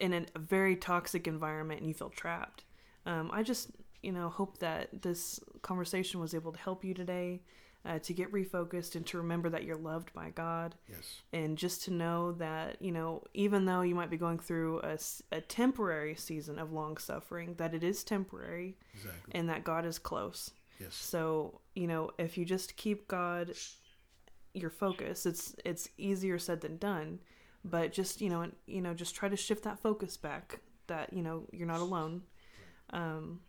in 0.00 0.14
a 0.14 0.38
very 0.38 0.74
toxic 0.74 1.28
environment 1.28 1.80
and 1.80 1.88
you 1.88 1.94
feel 1.94 2.08
trapped. 2.08 2.64
Um, 3.04 3.30
I 3.30 3.42
just, 3.42 3.70
you 4.02 4.12
know, 4.12 4.30
hope 4.30 4.58
that 4.58 5.02
this 5.02 5.38
conversation 5.60 6.18
was 6.18 6.34
able 6.34 6.52
to 6.52 6.58
help 6.58 6.82
you 6.82 6.94
today 6.94 7.42
uh, 7.86 7.98
to 8.00 8.12
get 8.12 8.32
refocused 8.32 8.96
and 8.96 9.06
to 9.06 9.18
remember 9.18 9.48
that 9.48 9.64
you're 9.64 9.76
loved 9.76 10.12
by 10.12 10.30
God. 10.30 10.74
Yes. 10.88 11.20
And 11.32 11.56
just 11.56 11.84
to 11.84 11.92
know 11.92 12.32
that, 12.32 12.82
you 12.82 12.90
know, 12.90 13.22
even 13.32 13.64
though 13.64 13.82
you 13.82 13.94
might 13.94 14.10
be 14.10 14.16
going 14.16 14.38
through 14.38 14.80
a, 14.80 14.98
a 15.30 15.40
temporary 15.40 16.16
season 16.16 16.58
of 16.58 16.72
long 16.72 16.96
suffering, 16.96 17.54
that 17.58 17.74
it 17.74 17.84
is 17.84 18.02
temporary 18.02 18.76
exactly. 18.92 19.32
and 19.32 19.48
that 19.48 19.64
God 19.64 19.86
is 19.86 19.98
close. 19.98 20.50
Yes. 20.80 20.94
So, 20.94 21.60
you 21.74 21.86
know, 21.86 22.10
if 22.18 22.36
you 22.36 22.44
just 22.44 22.76
keep 22.76 23.06
God 23.08 23.52
your 24.52 24.70
focus, 24.70 25.24
it's 25.24 25.54
it's 25.64 25.88
easier 25.96 26.38
said 26.38 26.60
than 26.60 26.78
done, 26.78 27.20
but 27.64 27.92
just, 27.92 28.20
you 28.20 28.28
know, 28.28 28.50
you 28.66 28.82
know, 28.82 28.94
just 28.94 29.14
try 29.14 29.28
to 29.28 29.36
shift 29.36 29.64
that 29.64 29.78
focus 29.78 30.16
back 30.16 30.60
that, 30.88 31.12
you 31.12 31.22
know, 31.22 31.46
you're 31.52 31.66
not 31.66 31.80
alone. 31.80 32.22
Um 32.90 33.40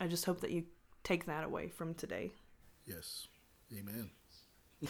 I 0.00 0.06
just 0.06 0.24
hope 0.24 0.40
that 0.40 0.50
you 0.50 0.64
take 1.02 1.26
that 1.26 1.44
away 1.44 1.68
from 1.68 1.94
today. 1.94 2.32
Yes. 2.86 3.28
Amen. 3.76 4.10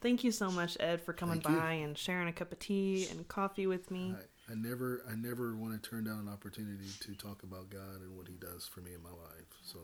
Thank 0.00 0.24
you 0.24 0.30
so 0.30 0.50
much, 0.50 0.76
Ed, 0.80 1.00
for 1.00 1.12
coming 1.12 1.40
Thank 1.40 1.58
by 1.58 1.74
you. 1.74 1.84
and 1.84 1.98
sharing 1.98 2.28
a 2.28 2.32
cup 2.32 2.52
of 2.52 2.58
tea 2.58 3.08
and 3.10 3.26
coffee 3.26 3.66
with 3.66 3.90
me. 3.90 4.14
I, 4.48 4.52
I, 4.52 4.54
never, 4.54 5.02
I 5.10 5.14
never 5.14 5.56
want 5.56 5.80
to 5.80 5.90
turn 5.90 6.04
down 6.04 6.18
an 6.20 6.28
opportunity 6.28 6.86
to 7.00 7.14
talk 7.14 7.42
about 7.42 7.70
God 7.70 8.02
and 8.02 8.16
what 8.16 8.28
He 8.28 8.34
does 8.34 8.66
for 8.66 8.80
me 8.80 8.94
in 8.94 9.02
my 9.02 9.10
life. 9.10 9.48
So 9.62 9.78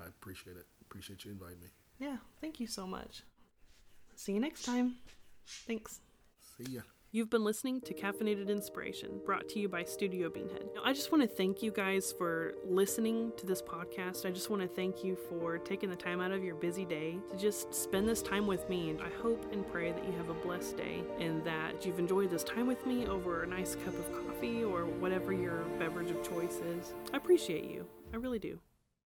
I 0.00 0.06
appreciate 0.06 0.56
it. 0.56 0.66
Appreciate 0.82 1.24
you 1.24 1.32
inviting 1.32 1.60
me. 1.60 1.68
Yeah, 1.98 2.16
thank 2.40 2.60
you 2.60 2.66
so 2.66 2.86
much. 2.86 3.22
See 4.16 4.32
you 4.32 4.40
next 4.40 4.62
time. 4.64 4.96
Thanks. 5.66 6.00
See 6.56 6.72
ya. 6.72 6.80
You've 7.14 7.30
been 7.30 7.44
listening 7.44 7.80
to 7.82 7.94
Caffeinated 7.94 8.48
Inspiration, 8.48 9.20
brought 9.24 9.48
to 9.50 9.60
you 9.60 9.68
by 9.68 9.84
Studio 9.84 10.28
Beanhead. 10.28 10.74
Now, 10.74 10.80
I 10.82 10.92
just 10.92 11.12
want 11.12 11.22
to 11.22 11.28
thank 11.28 11.62
you 11.62 11.70
guys 11.70 12.10
for 12.10 12.54
listening 12.68 13.30
to 13.36 13.46
this 13.46 13.62
podcast. 13.62 14.26
I 14.26 14.32
just 14.32 14.50
want 14.50 14.62
to 14.62 14.66
thank 14.66 15.04
you 15.04 15.16
for 15.28 15.58
taking 15.58 15.90
the 15.90 15.94
time 15.94 16.20
out 16.20 16.32
of 16.32 16.42
your 16.42 16.56
busy 16.56 16.84
day 16.84 17.18
to 17.30 17.38
just 17.38 17.72
spend 17.72 18.08
this 18.08 18.20
time 18.20 18.48
with 18.48 18.68
me. 18.68 18.90
And 18.90 19.00
I 19.00 19.10
hope 19.22 19.46
and 19.52 19.64
pray 19.70 19.92
that 19.92 20.04
you 20.04 20.10
have 20.14 20.28
a 20.28 20.34
blessed 20.34 20.76
day 20.76 21.04
and 21.20 21.44
that 21.44 21.86
you've 21.86 22.00
enjoyed 22.00 22.30
this 22.30 22.42
time 22.42 22.66
with 22.66 22.84
me 22.84 23.06
over 23.06 23.44
a 23.44 23.46
nice 23.46 23.76
cup 23.76 23.94
of 23.94 24.26
coffee 24.26 24.64
or 24.64 24.84
whatever 24.84 25.32
your 25.32 25.58
beverage 25.78 26.10
of 26.10 26.20
choice 26.28 26.56
is. 26.56 26.94
I 27.12 27.18
appreciate 27.18 27.70
you. 27.70 27.86
I 28.12 28.16
really 28.16 28.40
do. 28.40 28.58